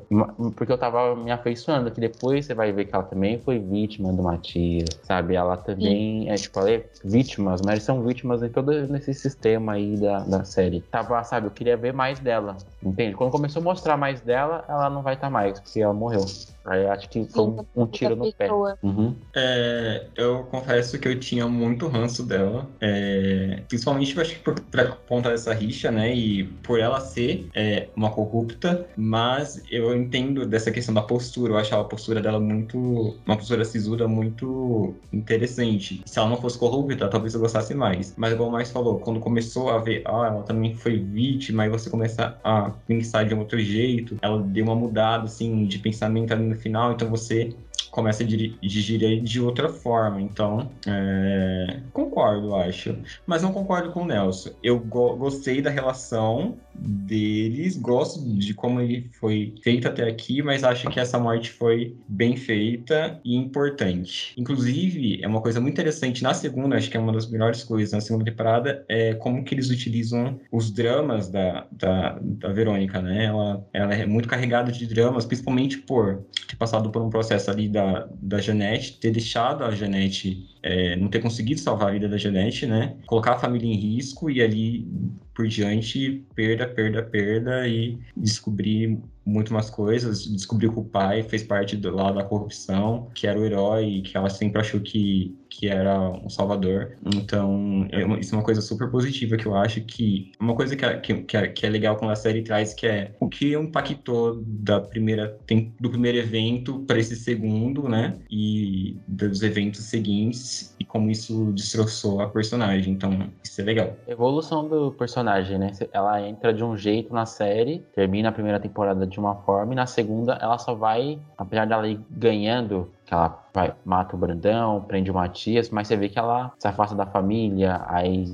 Porque 0.57 0.73
eu 0.73 0.79
tava 0.79 1.15
me 1.15 1.31
afeiçoando, 1.31 1.91
que 1.91 2.01
depois 2.01 2.47
você 2.47 2.55
vai 2.55 2.73
ver 2.73 2.87
que 2.87 2.95
ela 2.95 3.05
também 3.05 3.39
foi 3.39 3.59
vítima 3.59 4.13
do 4.13 4.23
Matias, 4.23 4.89
sabe? 5.03 5.35
Ela 5.35 5.57
também, 5.57 6.23
Sim. 6.23 6.31
é 6.31 6.35
tipo, 6.35 6.59
ela 6.59 6.71
é 6.71 6.85
vítimas, 7.05 7.61
mas 7.63 7.83
são 7.83 8.03
vítimas 8.03 8.43
em 8.43 8.49
todo 8.49 8.73
esse 8.73 9.13
sistema 9.13 9.73
aí 9.73 9.97
da, 9.97 10.21
da 10.21 10.45
série. 10.45 10.81
Tava, 10.81 11.23
sabe, 11.25 11.47
eu 11.47 11.51
queria 11.51 11.77
ver 11.77 11.93
mais 11.93 12.19
dela, 12.19 12.57
entende? 12.83 13.15
Quando 13.15 13.31
começou 13.31 13.61
a 13.61 13.65
mostrar 13.65 13.97
mais 13.97 14.21
dela, 14.21 14.65
ela 14.69 14.89
não 14.89 15.03
vai 15.03 15.15
estar 15.15 15.27
tá 15.27 15.31
mais, 15.31 15.61
porque 15.61 15.81
ela 15.81 15.93
morreu. 15.93 16.25
Aí 16.67 16.87
acho 16.87 17.09
que 17.09 17.25
foi 17.27 17.45
um, 17.45 17.65
um 17.77 17.87
tiro 17.87 18.17
no 18.17 18.33
pé. 18.33 18.51
Uhum. 18.83 19.15
É, 19.35 20.07
eu 20.17 20.45
confesso 20.45 20.99
que 20.99 21.07
eu 21.07 21.19
tinha 21.19 21.47
muito 21.47 21.87
ranço 21.87 22.25
dela. 22.25 22.69
É, 22.81 23.63
principalmente 23.69 24.19
acho 24.21 24.35
que 24.35 24.41
por, 24.41 24.61
por 24.61 24.97
conta 25.09 25.31
dessa 25.31 25.55
rixa, 25.55 25.91
né? 25.91 26.15
E 26.15 26.45
por 26.63 26.81
ela 26.81 27.01
ser 27.01 27.49
é, 27.55 27.89
uma 27.95 28.11
corrupta, 28.11 28.87
mas 28.97 29.63
eu 29.71 29.97
entendo 29.97 30.45
dessa 30.45 30.71
questão 30.71 30.93
da 30.93 31.03
postura. 31.03 31.53
Eu 31.53 31.59
achava 31.59 31.83
a 31.83 31.87
postura 31.87 32.21
dela 32.21 32.41
muito. 32.41 33.17
Uma 33.25 33.37
postura 33.37 33.65
sisuda 33.65 34.09
muito 34.09 34.95
interessante. 35.13 36.03
Se 36.05 36.19
ela 36.19 36.29
não 36.29 36.37
fosse 36.37 36.59
corrupta, 36.59 37.09
talvez 37.09 37.35
eu 37.35 37.41
gostasse 37.41 37.75
mais. 37.75 38.15
Mas 38.17 38.33
igual 38.33 38.49
o 38.49 38.53
Mais 38.53 38.71
falou, 38.71 38.99
quando 38.99 39.21
começou 39.21 39.71
a 39.71 39.79
ver, 39.79 40.03
ah, 40.05 40.27
ela 40.27 40.43
também 40.43 40.75
foi 40.75 40.99
vítima, 40.99 41.67
e 41.67 41.69
você 41.69 41.89
começa 41.89 42.37
a 42.43 42.71
pensar 42.87 43.25
de 43.25 43.35
um 43.35 43.39
outro 43.39 43.59
jeito, 43.61 44.17
ela 44.21 44.43
deu 44.43 44.65
uma 44.65 44.75
mudada, 44.75 45.25
assim, 45.25 45.67
de 45.67 45.79
pensamento 45.79 46.33
ali 46.33 46.45
no 46.45 46.56
final, 46.57 46.93
então 46.93 47.09
você 47.09 47.55
começa 47.97 48.23
a 48.23 48.27
digerir 48.27 49.23
de 49.23 49.41
outra 49.41 49.71
forma. 49.71 50.21
Então, 50.21 50.71
é... 50.87 51.81
concordo, 51.95 52.55
acho. 52.55 52.95
Mas 53.27 53.41
não 53.41 53.55
concordo 53.55 53.91
com 53.91 54.03
o 54.03 54.05
Nelson. 54.05 54.51
Eu 54.63 54.79
go 54.79 55.17
gostei 55.17 55.63
da 55.63 55.71
relação 55.71 56.59
deles, 56.75 57.75
gosto 57.79 58.21
de 58.21 58.53
como 58.53 58.83
ele 58.83 59.09
foi 59.19 59.55
feito 59.63 59.89
até 59.89 60.07
aqui, 60.07 60.43
mas 60.43 60.63
acho 60.63 60.91
que 60.91 61.01
essa 61.01 61.19
morte 61.19 61.51
foi 61.51 61.97
bem 62.07 62.37
feita 62.37 63.19
e 63.25 63.35
importante. 63.35 64.35
Inclusive, 64.37 65.23
é 65.23 65.27
uma 65.27 65.41
coisa 65.41 65.59
muito 65.59 65.73
interessante 65.73 66.23
na 66.23 66.35
segunda, 66.35 66.77
acho 66.77 66.91
que 66.91 66.99
é 66.99 67.01
uma 67.01 67.13
das 67.13 67.31
melhores 67.31 67.65
coisas 67.65 67.93
na 67.93 68.01
segunda 68.03 68.27
temporada, 68.27 68.85
é 68.91 69.15
como 69.15 69.43
que 69.43 69.55
eles 69.55 69.71
utilizam 69.71 70.39
os 70.53 70.71
dramas 70.71 71.31
da, 71.31 71.67
da, 71.73 72.19
da 72.21 72.53
Verônica, 72.53 73.01
né? 73.01 73.25
Ela, 73.25 73.67
ela 73.73 73.95
é 73.95 74.05
muito 74.05 74.29
carregada 74.29 74.71
de 74.71 74.87
dramas, 74.87 75.25
principalmente 75.25 75.79
por 75.79 76.27
ter 76.47 76.57
passado 76.57 76.91
por 76.91 77.01
um 77.01 77.09
processo 77.09 77.51
ali 77.51 77.69
da 77.69 77.86
da, 78.21 78.39
Janete, 78.39 78.99
ter 78.99 79.11
deixado 79.11 79.65
a 79.65 79.71
Janete, 79.71 80.49
é, 80.63 80.97
não 80.97 81.09
ter 81.09 81.21
conseguido 81.21 81.61
salvar 81.61 81.89
a 81.89 81.93
vida 81.93 82.09
da 82.09 82.17
Janete, 82.17 82.67
né? 82.67 82.97
Colocar 83.07 83.33
a 83.35 83.39
família 83.39 83.69
em 83.69 83.77
risco 83.77 84.31
e 84.31 84.43
ali 84.43 84.87
por 85.35 85.47
diante, 85.47 86.25
perda, 86.35 86.67
perda, 86.67 87.03
perda 87.03 87.69
e 87.69 87.99
descobrir 88.17 88.99
muito 89.25 89.53
mais 89.53 89.69
coisas. 89.69 90.27
Descobriu 90.27 90.73
que 90.73 90.81
o 90.81 90.85
pai 90.85 91.23
fez 91.23 91.43
parte 91.43 91.77
do 91.77 91.95
lado 91.95 92.15
da 92.15 92.25
corrupção, 92.25 93.11
que 93.15 93.27
era 93.27 93.39
o 93.39 93.45
herói, 93.45 94.03
que 94.03 94.17
ela 94.17 94.31
sempre 94.31 94.61
achou 94.61 94.81
que, 94.81 95.37
que 95.49 95.69
era 95.69 95.99
um 95.99 96.29
salvador. 96.29 96.97
Então, 97.15 97.87
é 97.91 98.05
uma, 98.05 98.19
isso 98.19 98.35
é 98.35 98.39
uma 98.39 98.45
coisa 98.45 98.61
super 98.61 98.91
positiva 98.91 99.37
que 99.37 99.47
eu 99.47 99.57
acho 99.57 99.81
que. 99.83 100.33
Uma 100.41 100.55
coisa 100.55 100.77
que, 100.77 100.85
é, 100.85 100.99
que, 100.99 101.15
que, 101.23 101.37
é, 101.37 101.49
que 101.49 101.67
é 101.67 101.69
legal 101.69 101.97
quando 101.97 102.11
a 102.11 102.17
série 102.17 102.43
traz, 102.43 102.75
que 102.75 102.87
é 102.87 103.13
o 103.21 103.29
que 103.29 103.55
impactou 103.55 104.43
da 104.45 104.81
primeira, 104.81 105.39
tem, 105.47 105.75
do 105.81 105.91
primeiro 105.91 106.19
evento 106.19 106.81
para 106.81 106.99
esse 106.99 107.17
segundo, 107.17 107.89
né? 107.89 108.15
E 108.31 108.97
dos 109.07 109.43
eventos 109.43 109.85
seguintes, 109.85 110.75
e 110.79 110.85
como 110.85 111.11
isso 111.11 111.53
destroçou 111.53 112.21
a 112.21 112.29
personagem. 112.29 112.93
Então, 112.93 113.31
isso 113.43 113.61
é 113.61 113.65
legal. 113.65 113.97
Evolução 114.07 114.69
do 114.69 114.93
personagem, 114.93 115.59
né? 115.59 115.73
Ela 115.93 116.27
entra 116.27 116.53
de 116.53 116.65
um 116.65 116.77
jeito 116.77 117.13
na 117.13 117.27
série, 117.27 117.85
termina 117.95 118.29
a 118.29 118.33
primeira 118.33 118.61
temporada 118.61 119.07
de 119.07 119.19
uma 119.19 119.37
forma, 119.37 119.73
e 119.73 119.77
na 119.77 119.87
segunda 119.87 120.35
ela 120.35 120.59
só 120.59 120.75
vai, 120.75 121.19
apesar 121.37 121.67
dela 121.67 121.89
ir 121.89 122.01
ganhando 122.11 122.91
que 123.07 123.15
ela 123.15 123.47
vai, 123.55 123.75
mata 123.85 124.15
o 124.15 124.19
Brandão, 124.19 124.83
prende 124.83 125.11
o 125.11 125.15
Matias, 125.15 125.71
mas 125.71 125.89
você 125.89 125.97
vê 125.97 126.09
que 126.09 126.19
ela 126.19 126.53
se 126.59 126.69
afasta 126.69 126.95
da 126.95 127.07
família, 127.07 127.83
aí 127.87 128.27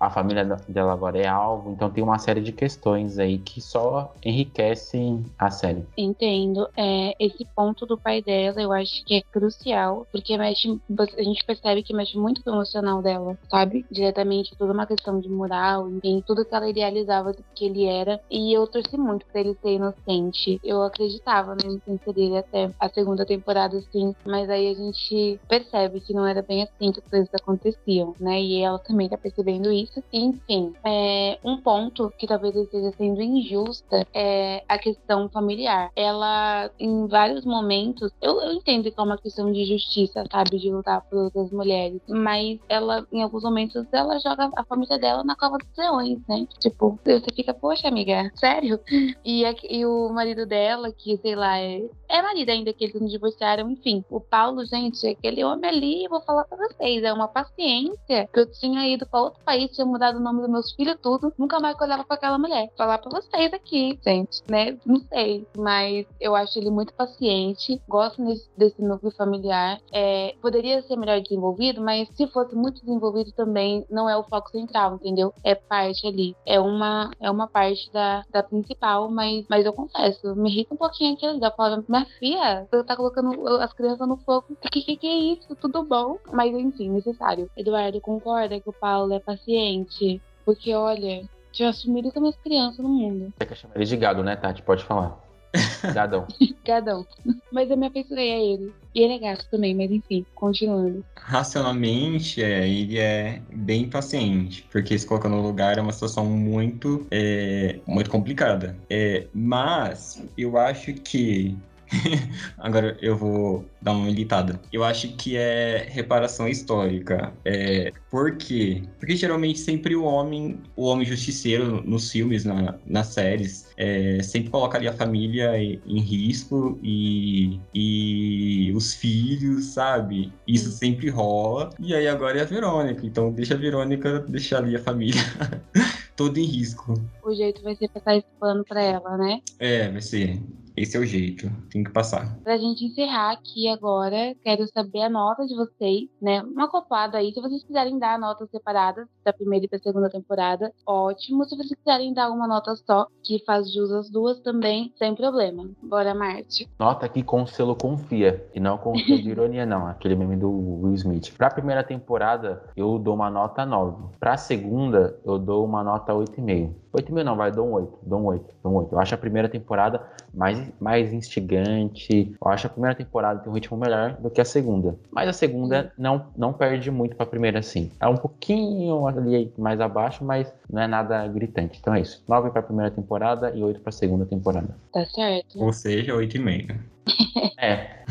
a 0.00 0.10
família 0.10 0.44
dela 0.66 0.92
agora 0.92 1.18
é 1.18 1.26
alvo, 1.28 1.70
então 1.70 1.90
tem 1.90 2.02
uma 2.02 2.18
série 2.18 2.40
de 2.40 2.50
questões 2.50 3.18
aí 3.18 3.38
que 3.38 3.60
só 3.60 4.12
enriquecem 4.24 5.24
a 5.38 5.50
série. 5.50 5.84
Entendo. 5.96 6.68
É, 6.76 7.14
esse 7.20 7.46
ponto 7.54 7.86
do 7.86 7.98
pai 7.98 8.22
dela 8.22 8.60
eu 8.60 8.72
acho 8.72 9.04
que 9.04 9.16
é 9.16 9.22
crucial, 9.22 10.06
porque 10.10 10.36
mexe, 10.36 10.80
a 11.16 11.22
gente 11.22 11.44
percebe 11.44 11.82
que 11.82 11.94
mexe 11.94 12.16
muito 12.18 12.42
com 12.42 12.50
o 12.50 12.54
emocional 12.54 13.02
dela, 13.02 13.38
sabe? 13.50 13.84
Diretamente, 13.90 14.56
toda 14.56 14.72
uma 14.72 14.86
questão 14.86 15.20
de 15.20 15.28
moral, 15.28 15.88
enfim, 15.90 16.24
tudo 16.26 16.44
que 16.44 16.54
ela 16.54 16.68
idealizava 16.68 17.34
que 17.54 17.66
ele 17.66 17.84
era. 17.84 18.18
E 18.30 18.56
eu 18.56 18.66
torci 18.66 18.96
muito 18.96 19.26
pra 19.26 19.40
ele 19.40 19.56
ser 19.60 19.74
inocente. 19.74 20.58
Eu 20.64 20.82
acreditava 20.82 21.54
na 21.54 21.70
inocência 21.70 22.12
dele 22.12 22.38
até 22.38 22.70
a 22.80 22.88
segunda 22.88 23.26
temporada 23.26 23.78
assim, 23.90 24.14
mas 24.24 24.48
aí 24.48 24.68
a 24.68 24.74
gente 24.74 25.40
percebe 25.48 26.00
que 26.00 26.14
não 26.14 26.26
era 26.26 26.42
bem 26.42 26.62
assim 26.62 26.92
que 26.92 27.00
as 27.00 27.08
coisas 27.08 27.28
aconteciam, 27.34 28.14
né? 28.18 28.40
E 28.40 28.62
ela 28.62 28.78
também 28.78 29.08
tá 29.08 29.18
percebendo 29.18 29.70
isso. 29.72 30.02
Enfim, 30.12 30.72
é, 30.84 31.38
um 31.44 31.60
ponto 31.60 32.12
que 32.16 32.26
talvez 32.26 32.54
esteja 32.54 32.92
sendo 32.96 33.20
injusta 33.20 34.06
é 34.14 34.62
a 34.68 34.78
questão 34.78 35.28
familiar. 35.28 35.90
Ela, 35.94 36.70
em 36.78 37.06
vários 37.06 37.44
momentos, 37.44 38.12
eu, 38.20 38.40
eu 38.40 38.52
entendo 38.52 38.90
que 38.90 38.98
é 38.98 39.02
uma 39.02 39.18
questão 39.18 39.52
de 39.52 39.64
justiça, 39.64 40.24
sabe? 40.30 40.58
De 40.58 40.70
lutar 40.70 41.02
por 41.02 41.24
outras 41.24 41.50
mulheres, 41.50 42.00
mas 42.08 42.58
ela, 42.68 43.06
em 43.12 43.22
alguns 43.22 43.42
momentos, 43.42 43.86
ela 43.92 44.18
joga 44.18 44.50
a 44.56 44.64
família 44.64 44.98
dela 44.98 45.24
na 45.24 45.36
cova 45.36 45.58
dos 45.58 45.76
leões, 45.76 46.18
né? 46.28 46.46
Tipo, 46.58 46.98
você 47.04 47.22
fica, 47.34 47.52
poxa, 47.52 47.88
amiga, 47.88 48.30
sério? 48.34 48.78
E, 49.24 49.44
e 49.68 49.84
o 49.84 50.08
marido 50.10 50.46
dela, 50.46 50.92
que 50.92 51.16
sei 51.18 51.34
lá, 51.34 51.58
é, 51.58 51.82
é 52.10 52.20
marido 52.22 52.50
ainda 52.50 52.72
que 52.72 52.84
eles 52.84 53.00
não 53.00 53.06
divorciaram, 53.06 53.70
enfim, 53.70 54.04
o 54.10 54.20
Paulo, 54.20 54.64
gente, 54.64 55.06
aquele 55.06 55.44
homem 55.44 55.70
ali, 55.70 56.08
vou 56.08 56.20
falar 56.20 56.44
pra 56.44 56.58
vocês, 56.58 57.02
é 57.02 57.12
uma 57.12 57.28
paciência 57.28 58.28
que 58.32 58.40
eu 58.40 58.50
tinha 58.50 58.86
ido 58.88 59.06
pra 59.06 59.22
outro 59.22 59.40
país, 59.44 59.70
tinha 59.70 59.86
mudado 59.86 60.18
o 60.18 60.20
nome 60.20 60.40
dos 60.40 60.50
meus 60.50 60.72
filhos, 60.72 60.96
tudo, 61.00 61.32
nunca 61.38 61.60
mais 61.60 61.80
olhava 61.80 62.04
pra 62.04 62.16
aquela 62.16 62.38
mulher. 62.38 62.66
Vou 62.66 62.76
falar 62.76 62.98
pra 62.98 63.10
vocês 63.10 63.52
aqui, 63.52 63.98
gente, 64.04 64.42
né? 64.50 64.76
Não 64.84 65.00
sei, 65.00 65.46
mas 65.56 66.06
eu 66.20 66.34
acho 66.34 66.58
ele 66.58 66.70
muito 66.70 66.92
paciente, 66.94 67.80
gosto 67.88 68.24
desse, 68.24 68.50
desse 68.56 68.82
núcleo 68.82 69.12
familiar. 69.12 69.80
É, 69.92 70.34
poderia 70.42 70.82
ser 70.82 70.96
melhor 70.96 71.20
desenvolvido, 71.20 71.80
mas 71.80 72.08
se 72.14 72.26
fosse 72.26 72.54
muito 72.54 72.80
desenvolvido 72.80 73.32
também, 73.32 73.86
não 73.88 74.08
é 74.08 74.16
o 74.16 74.24
foco 74.24 74.50
central, 74.50 74.96
entendeu? 74.96 75.32
É 75.44 75.54
parte 75.54 76.06
ali, 76.06 76.36
é 76.44 76.58
uma, 76.58 77.10
é 77.20 77.30
uma 77.30 77.46
parte 77.46 77.90
da, 77.92 78.24
da 78.30 78.42
principal, 78.42 79.10
mas, 79.10 79.44
mas 79.48 79.64
eu 79.64 79.72
confesso, 79.72 80.34
me 80.34 80.50
irrita 80.50 80.74
um 80.74 80.78
pouquinho 80.78 81.14
aquilo, 81.14 81.38
da 81.38 81.50
forma, 81.50 81.84
minha 82.00 82.06
filha, 82.18 82.66
você 82.70 82.84
tá 82.84 82.96
colocando 82.96 83.46
as 83.58 83.72
crianças 83.72 84.06
no 84.06 84.16
fogo. 84.18 84.46
O 84.50 84.68
que, 84.70 84.82
que, 84.82 84.96
que 84.96 85.06
é 85.06 85.16
isso? 85.34 85.54
Tudo 85.56 85.84
bom? 85.84 86.18
Mas 86.32 86.54
enfim, 86.54 86.90
necessário. 86.90 87.50
Eduardo 87.56 88.00
concorda 88.00 88.60
que 88.60 88.68
o 88.68 88.72
Paulo 88.72 89.12
é 89.12 89.20
paciente? 89.20 90.20
Porque, 90.44 90.74
olha, 90.74 91.22
tinha 91.52 91.68
assumido 91.70 92.10
com 92.12 92.26
as 92.26 92.36
crianças 92.36 92.78
no 92.78 92.88
mundo. 92.88 93.32
Você 93.36 93.46
quer 93.46 93.56
chamar 93.56 93.76
ele 93.76 93.84
de 93.84 93.96
gado, 93.96 94.22
né, 94.22 94.36
Tati? 94.36 94.62
Pode 94.62 94.84
falar. 94.84 95.18
Gadão. 95.94 96.26
Gadão. 96.64 97.06
Mas 97.50 97.70
eu 97.70 97.76
me 97.76 97.86
afeiçoei 97.86 98.32
a 98.32 98.38
ele. 98.38 98.72
E 98.94 99.02
ele 99.02 99.14
é 99.14 99.18
gato 99.18 99.46
também, 99.50 99.74
mas 99.74 99.90
enfim, 99.90 100.24
continuando. 100.34 101.04
Racionalmente, 101.16 102.42
é, 102.42 102.68
ele 102.68 102.98
é 102.98 103.40
bem 103.52 103.88
paciente, 103.88 104.66
porque 104.70 104.98
se 104.98 105.06
colocar 105.06 105.28
no 105.28 105.40
lugar 105.40 105.78
é 105.78 105.80
uma 105.80 105.92
situação 105.92 106.24
muito, 106.24 107.06
é, 107.10 107.78
muito 107.86 108.10
complicada. 108.10 108.76
É, 108.88 109.26
mas 109.32 110.24
eu 110.36 110.56
acho 110.56 110.92
que 110.94 111.56
Agora 112.58 112.96
eu 113.00 113.16
vou 113.16 113.64
dar 113.80 113.92
uma 113.92 114.06
militada. 114.06 114.60
Eu 114.72 114.84
acho 114.84 115.08
que 115.16 115.36
é 115.36 115.86
reparação 115.88 116.48
histórica. 116.48 117.32
É, 117.44 117.92
por 118.10 118.36
quê? 118.36 118.82
Porque 118.98 119.16
geralmente 119.16 119.58
sempre 119.58 119.96
o 119.96 120.04
homem, 120.04 120.60
o 120.76 120.84
homem 120.84 121.06
justiceiro 121.06 121.82
nos 121.82 122.10
filmes, 122.10 122.44
na, 122.44 122.78
nas 122.86 123.08
séries, 123.08 123.68
é, 123.76 124.22
sempre 124.22 124.50
coloca 124.50 124.78
ali 124.78 124.88
a 124.88 124.92
família 124.92 125.56
em 125.58 126.00
risco 126.00 126.78
e, 126.82 127.60
e 127.74 128.72
os 128.74 128.94
filhos, 128.94 129.66
sabe? 129.74 130.32
Isso 130.46 130.70
sempre 130.70 131.08
rola. 131.08 131.70
E 131.78 131.94
aí 131.94 132.06
agora 132.06 132.38
é 132.38 132.42
a 132.42 132.46
Verônica. 132.46 133.06
Então 133.06 133.32
deixa 133.32 133.54
a 133.54 133.58
Verônica 133.58 134.20
deixar 134.20 134.58
ali 134.58 134.76
a 134.76 134.82
família 134.82 135.20
toda 136.16 136.38
em 136.38 136.44
risco. 136.44 136.94
O 137.24 137.34
jeito 137.34 137.62
vai 137.62 137.74
ser 137.74 137.88
passar 137.88 138.16
esse 138.16 138.28
pano 138.38 138.64
pra 138.64 138.82
ela, 138.82 139.16
né? 139.16 139.40
É, 139.58 139.90
vai 139.90 140.02
ser. 140.02 140.38
Esse 140.76 140.96
é 140.96 141.00
o 141.00 141.06
jeito, 141.06 141.50
tem 141.70 141.84
que 141.84 141.90
passar. 141.90 142.38
Pra 142.42 142.58
gente 142.58 142.84
encerrar 142.84 143.32
aqui 143.32 143.68
agora, 143.68 144.34
quero 144.42 144.66
saber 144.68 145.02
a 145.02 145.10
nota 145.10 145.46
de 145.46 145.54
vocês, 145.54 146.08
né? 146.20 146.42
Uma 146.42 146.68
copada 146.68 147.18
aí, 147.18 147.32
se 147.32 147.40
vocês 147.40 147.64
quiserem 147.64 147.98
dar 147.98 148.18
notas 148.18 148.50
separadas 148.50 149.06
da 149.24 149.32
primeira 149.32 149.66
e 149.66 149.68
da 149.68 149.78
segunda 149.78 150.08
temporada, 150.08 150.72
ótimo. 150.86 151.44
Se 151.44 151.56
vocês 151.56 151.74
quiserem 151.74 152.12
dar 152.12 152.30
uma 152.30 152.46
nota 152.46 152.74
só, 152.76 153.06
que 153.22 153.42
faz 153.44 153.72
jus 153.72 153.90
às 153.90 154.10
duas 154.10 154.40
também, 154.40 154.92
sem 154.96 155.14
problema. 155.14 155.68
Bora, 155.82 156.14
Marte. 156.14 156.68
Nota 156.78 157.06
aqui 157.06 157.22
com 157.22 157.42
o 157.42 157.46
selo 157.46 157.74
confia, 157.74 158.46
e 158.54 158.60
não 158.60 158.78
com 158.78 158.92
o 158.92 158.98
selo 158.98 159.22
de 159.22 159.30
ironia, 159.30 159.66
não. 159.66 159.86
Aquele 159.86 160.14
meme 160.14 160.36
do 160.36 160.50
Will 160.50 160.94
Smith. 160.94 161.34
Pra 161.36 161.50
primeira 161.50 161.82
temporada, 161.82 162.62
eu 162.76 162.98
dou 162.98 163.14
uma 163.14 163.30
nota 163.30 163.64
9. 163.64 164.16
Pra 164.18 164.36
segunda, 164.36 165.18
eu 165.24 165.38
dou 165.38 165.64
uma 165.64 165.82
nota 165.82 166.12
8,5. 166.12 166.74
8,5 166.92 167.22
não, 167.22 167.36
vai, 167.36 167.52
dou 167.52 167.66
um 167.66 167.72
8. 167.72 167.98
Dou 168.02 168.20
um 168.20 168.26
8, 168.26 168.54
dou 168.62 168.72
um 168.72 168.76
8. 168.76 168.94
Eu 168.94 168.98
acho 168.98 169.14
a 169.14 169.18
primeira 169.18 169.48
temporada 169.48 170.02
mais, 170.34 170.59
mais 170.80 171.12
instigante. 171.12 172.32
Eu 172.44 172.50
acho 172.50 172.66
a 172.66 172.70
primeira 172.70 172.94
temporada 172.96 173.40
tem 173.40 173.50
um 173.50 173.54
ritmo 173.54 173.76
melhor 173.76 174.14
do 174.20 174.30
que 174.30 174.40
a 174.40 174.44
segunda. 174.44 174.96
Mas 175.10 175.28
a 175.28 175.32
segunda 175.32 175.92
não, 175.98 176.26
não 176.36 176.52
perde 176.52 176.90
muito 176.90 177.16
pra 177.16 177.26
primeira, 177.26 177.58
assim. 177.58 177.90
É 178.00 178.06
um 178.06 178.16
pouquinho 178.16 179.06
ali 179.06 179.52
mais 179.58 179.80
abaixo, 179.80 180.24
mas 180.24 180.52
não 180.70 180.82
é 180.82 180.86
nada 180.86 181.26
gritante. 181.28 181.78
Então 181.80 181.94
é 181.94 182.00
isso. 182.00 182.22
9 182.28 182.50
pra 182.50 182.62
primeira 182.62 182.90
temporada 182.90 183.50
e 183.54 183.62
8 183.62 183.80
pra 183.80 183.92
segunda 183.92 184.24
temporada. 184.26 184.76
Tá 184.92 185.04
certo. 185.06 185.62
Ou 185.62 185.72
seja, 185.72 186.14
8,5. 186.14 186.76
É, 187.62 188.04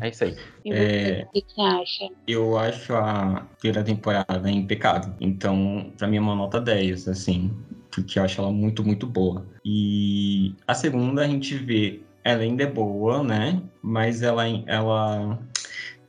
é 0.00 0.08
isso 0.08 0.22
aí. 0.22 0.36
E 0.64 0.72
É. 0.72 1.24
o 1.28 1.32
que 1.32 1.42
que 1.42 1.54
você 1.54 1.60
acha? 1.60 2.08
Eu 2.26 2.56
acho 2.56 2.94
a 2.94 3.44
primeira 3.58 3.82
temporada 3.82 4.48
impecável. 4.48 5.12
Então, 5.20 5.92
pra 5.98 6.06
mim 6.06 6.18
é 6.18 6.20
uma 6.20 6.36
nota 6.36 6.60
10, 6.60 7.08
assim. 7.08 7.50
Porque 7.92 8.18
eu 8.18 8.24
acho 8.24 8.40
ela 8.40 8.50
muito, 8.50 8.84
muito 8.84 9.06
boa. 9.06 9.46
E 9.64 10.54
a 10.66 10.74
segunda 10.74 11.22
a 11.22 11.28
gente 11.28 11.56
vê, 11.56 12.00
ela 12.24 12.42
ainda 12.42 12.62
é 12.62 12.66
boa, 12.66 13.22
né? 13.22 13.62
Mas 13.82 14.22
ela, 14.22 14.44
ela 14.66 15.38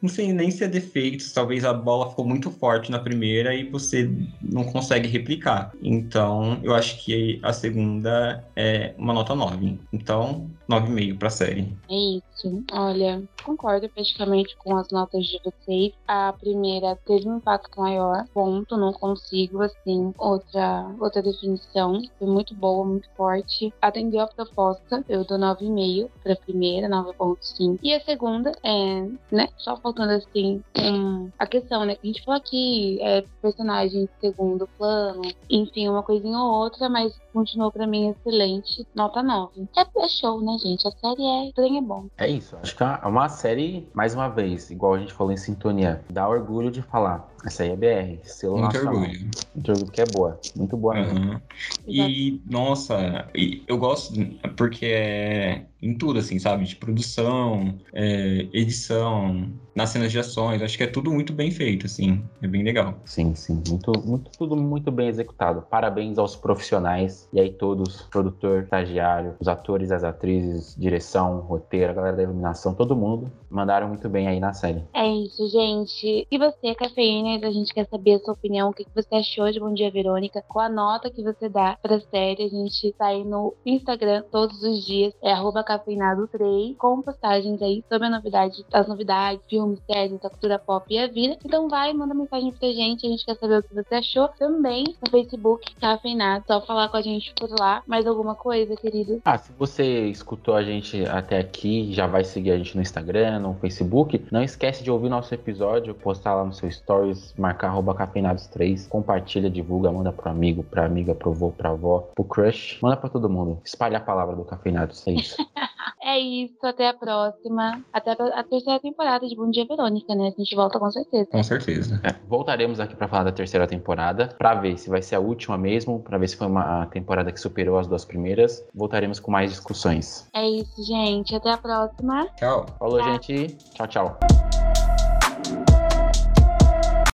não 0.04 0.10
sei 0.10 0.34
nem 0.34 0.52
se 0.52 0.66
é 0.66 0.68
defeitos, 0.68 1.32
talvez 1.32 1.64
a 1.64 1.74
bola 1.74 2.10
ficou 2.10 2.26
muito 2.26 2.52
forte 2.52 2.92
na 2.92 3.00
primeira 3.00 3.56
e 3.56 3.70
você 3.70 4.12
não 4.42 4.66
consegue 4.66 5.08
replicar. 5.08 5.72
Então, 5.82 6.60
eu 6.62 6.76
acho 6.76 7.06
que 7.06 7.40
a 7.42 7.54
segunda 7.54 8.44
é 8.54 8.94
uma 8.98 9.14
nota 9.14 9.34
9. 9.34 9.80
Então, 9.94 10.52
9,5 10.70 11.18
pra 11.18 11.30
série. 11.30 11.74
É 11.90 11.96
isso. 11.96 12.64
Olha, 12.72 13.22
concordo 13.44 13.90
praticamente 13.90 14.56
com 14.58 14.76
as 14.76 14.90
notas 14.90 15.26
de 15.26 15.40
vocês. 15.44 15.94
A 16.08 16.34
primeira 16.34 16.98
teve 17.06 17.28
um 17.28 17.38
impacto 17.38 17.80
maior, 17.80 18.26
ponto. 18.34 18.78
Não 18.78 18.94
consigo, 18.94 19.62
assim, 19.62 20.14
outra, 20.18 20.90
outra 21.00 21.22
definição. 21.22 22.02
Foi 22.18 22.28
muito 22.28 22.56
boa, 22.56 22.86
muito 22.86 23.10
forte. 23.16 23.74
Atendeu 23.82 24.22
a 24.22 24.28
proposta. 24.28 25.04
Eu 25.08 25.24
dou 25.24 25.38
9,5 25.38 26.10
pra 26.24 26.36
primeira, 26.36 26.88
9,5. 26.88 27.80
E 27.82 27.94
a 27.94 28.00
segunda 28.02 28.52
é, 28.64 29.08
né, 29.32 29.50
só 29.58 29.76
faltando, 29.78 30.14
assim, 30.14 30.64
um, 30.80 31.30
a 31.38 31.46
questão, 31.46 31.86
né, 31.86 31.96
que 31.96 32.08
a 32.08 32.12
gente 32.12 32.24
falou 32.24 32.40
aqui, 32.40 33.00
é 33.02 33.24
personagem 33.42 34.06
de 34.06 34.10
segundo 34.20 34.68
plano, 34.78 35.22
enfim, 35.50 35.88
uma 35.90 36.04
coisinha 36.04 36.38
ou 36.38 36.64
outra, 36.64 36.90
mas 36.90 37.14
continuou 37.34 37.72
pra 37.72 37.88
mim 37.88 38.10
excelente. 38.10 38.88
Nota 38.96 39.22
9. 39.22 39.68
É, 39.76 40.04
é 40.04 40.08
show, 40.08 40.42
né, 40.42 40.53
gente? 40.58 40.88
A 40.88 40.92
série 40.92 41.24
é, 41.24 41.52
trem 41.54 41.78
é 41.78 41.82
bom. 41.82 42.08
É 42.18 42.28
isso. 42.28 42.56
Acho 42.62 42.76
que 42.76 42.84
é 42.84 43.08
uma 43.08 43.30
série, 43.30 43.88
mais 43.94 44.14
uma 44.14 44.30
vez, 44.30 44.70
igual 44.70 44.94
a 44.94 45.00
gente 45.00 45.14
falou 45.14 45.32
em 45.32 45.38
sintonia, 45.38 46.04
dá 46.10 46.28
orgulho 46.28 46.72
de 46.72 46.82
falar. 46.82 47.33
Essa 47.46 47.64
aí 47.64 47.72
é 47.72 47.76
BR, 47.76 48.20
selo 48.24 48.58
Muito 48.58 48.74
nacional. 48.74 48.94
orgulho. 48.96 49.20
Muito 49.54 49.72
orgulho 49.72 49.92
que 49.92 50.02
é 50.02 50.06
boa. 50.06 50.40
Muito 50.56 50.78
boa 50.78 50.94
mesmo. 50.94 51.20
Uhum. 51.20 51.42
E, 51.88 52.42
nossa, 52.50 53.28
eu 53.68 53.78
gosto 53.78 54.14
porque 54.56 54.86
é 54.86 55.66
em 55.84 55.94
tudo, 55.94 56.20
assim, 56.20 56.40
sabe? 56.40 56.64
De 56.64 56.78
produção, 56.78 57.78
é, 57.92 58.48
edição, 58.54 59.52
nas 59.76 59.90
cenas 59.90 60.14
de 60.14 60.20
ações. 60.20 60.62
Acho 60.62 60.78
que 60.78 60.84
é 60.84 60.88
tudo 60.88 61.12
muito 61.12 61.34
bem 61.34 61.52
feito, 61.52 61.88
assim. 61.88 62.24
É 62.42 62.48
bem 62.48 62.64
legal. 62.64 62.98
Sim, 63.04 63.36
sim. 63.36 63.62
Muito, 63.68 63.92
muito, 64.06 64.32
tudo 64.38 64.56
muito 64.56 64.90
bem 64.90 65.10
executado. 65.10 65.62
Parabéns 65.70 66.18
aos 66.18 66.38
profissionais. 66.38 67.28
E 67.34 67.40
aí 67.40 67.52
todos, 67.52 68.04
produtor, 68.04 68.64
estagiário, 68.64 69.36
os 69.42 69.48
atores, 69.50 69.92
as 69.92 70.06
atrizes, 70.06 70.74
direção, 70.78 71.40
roteiro, 71.40 71.92
a 71.92 71.96
galera 71.96 72.16
da 72.16 72.24
iluminação, 72.24 72.74
todo 72.74 72.96
mundo 72.96 73.30
mandaram 73.50 73.90
muito 73.90 74.08
bem 74.08 74.28
aí 74.28 74.40
na 74.40 74.54
série. 74.54 74.84
É 74.94 75.06
isso, 75.06 75.48
gente. 75.50 76.26
E 76.32 76.38
você, 76.38 76.74
Cafeína, 76.76 77.33
a 77.42 77.52
gente 77.52 77.74
quer 77.74 77.88
saber 77.88 78.16
a 78.16 78.20
sua 78.20 78.34
opinião, 78.34 78.70
o 78.70 78.74
que 78.74 78.86
você 78.94 79.16
achou 79.16 79.52
de 79.52 79.60
Bom 79.60 79.74
Dia 79.74 79.90
Verônica, 79.90 80.44
qual 80.48 80.66
a 80.66 80.70
nota 80.70 81.10
que 81.10 81.24
você 81.24 81.50
dá 81.50 81.78
pra 81.82 82.00
série. 82.00 82.44
A 82.44 82.50
gente 82.50 82.92
tá 82.94 83.08
aí 83.08 83.24
no 83.24 83.54
Instagram 83.66 84.24
todos 84.32 84.62
os 84.64 84.86
dias, 84.86 85.14
é 85.22 85.32
arroba 85.32 85.64
cafeinado3, 85.64 86.76
com 86.78 87.02
postagens 87.02 87.62
aí 87.62 87.84
sobre 87.90 88.08
a 88.08 88.10
novidade, 88.10 88.66
as 88.72 88.88
novidades, 88.88 89.46
filmes, 89.48 89.80
séries, 89.90 90.20
da 90.20 90.30
cultura 90.30 90.60
pop 90.60 90.86
e 90.94 90.98
a 90.98 91.08
vida. 91.08 91.38
Então 91.44 91.68
vai, 91.70 91.94
manda 91.94 92.14
mensagem 92.14 92.52
pra 92.52 92.68
gente, 92.70 93.06
a 93.06 93.10
gente 93.10 93.26
quer 93.26 93.36
saber 93.36 93.60
o 93.60 93.64
que 93.64 93.74
você 93.74 93.96
achou. 93.96 94.28
Também 94.40 94.84
no 95.02 95.10
Facebook, 95.10 95.76
Cafeinado, 95.76 96.46
só 96.48 96.62
falar 96.62 96.90
com 96.90 96.98
a 96.98 97.02
gente 97.02 97.34
por 97.34 97.50
lá. 97.60 97.84
Mais 97.88 98.06
alguma 98.06 98.36
coisa, 98.36 98.76
querido? 98.76 99.22
Ah, 99.26 99.38
se 99.38 99.52
você 99.54 100.08
escutou 100.08 100.56
a 100.56 100.64
gente 100.64 101.06
até 101.06 101.40
aqui, 101.40 101.94
já 101.94 102.08
vai 102.08 102.24
seguir 102.24 102.52
a 102.52 102.58
gente 102.58 102.76
no 102.76 102.82
Instagram, 102.82 103.40
no 103.40 103.54
Facebook, 103.56 104.26
não 104.32 104.44
esquece 104.44 104.84
de 104.84 104.92
ouvir 104.92 105.10
nosso 105.10 105.34
episódio, 105.34 105.94
postar 105.96 106.36
lá 106.36 106.44
no 106.44 106.54
seu 106.54 106.70
stories, 106.70 107.23
marcar 107.38 107.68
arroba 107.68 107.94
cafeinados3, 107.96 108.88
compartilha, 108.88 109.50
divulga, 109.50 109.92
manda 109.92 110.12
pro 110.12 110.30
amigo, 110.30 110.64
pra 110.64 110.86
amiga, 110.86 111.14
pro 111.16 111.32
avô, 111.32 111.52
pra 111.52 111.70
avó, 111.70 112.10
pro 112.14 112.24
crush, 112.24 112.80
manda 112.82 112.98
pra 112.98 113.10
todo 113.10 113.30
mundo. 113.30 113.60
Espalha 113.64 113.98
a 113.98 114.02
palavra 114.02 114.36
do 114.36 114.44
Cafeinados, 114.44 115.06
é 115.08 115.12
isso. 115.12 115.36
É 116.06 116.20
isso, 116.20 116.58
até 116.64 116.90
a 116.90 116.94
próxima. 116.94 117.82
Até 117.94 118.12
a 118.12 118.44
terceira 118.44 118.78
temporada 118.80 119.26
de 119.26 119.36
Bom 119.36 119.50
Dia 119.50 119.66
Verônica, 119.66 120.14
né? 120.14 120.34
A 120.36 120.38
gente 120.38 120.54
volta 120.54 120.78
com 120.78 120.92
certeza. 120.92 121.28
Com 121.32 121.42
certeza. 121.42 122.02
É, 122.04 122.14
voltaremos 122.28 122.82
aqui 122.82 122.94
pra 122.94 123.08
falar 123.08 123.24
da 123.24 123.32
terceira 123.32 123.66
temporada, 123.66 124.28
pra 124.38 124.54
ver 124.54 124.78
se 124.78 124.90
vai 124.90 125.02
ser 125.02 125.16
a 125.16 125.20
última 125.22 125.58
mesmo, 125.58 126.02
pra 126.02 126.18
ver 126.18 126.28
se 126.28 126.36
foi 126.36 126.48
uma 126.48 126.86
temporada 126.88 127.32
que 127.32 127.40
superou 127.40 127.80
as 127.80 127.88
duas 127.88 128.04
primeiras. 128.04 128.66
Voltaremos 128.76 129.20
com 129.20 129.32
mais 129.32 129.52
discussões. 129.52 130.28
É 130.36 130.46
isso, 130.46 130.84
gente. 130.84 131.36
Até 131.36 131.52
a 131.52 131.58
próxima. 131.58 132.28
Tchau. 132.36 132.66
Falou, 132.78 133.00
Tchau. 133.00 133.12
gente. 133.14 133.48
Tchau, 133.74 133.88
tchau. 133.88 135.03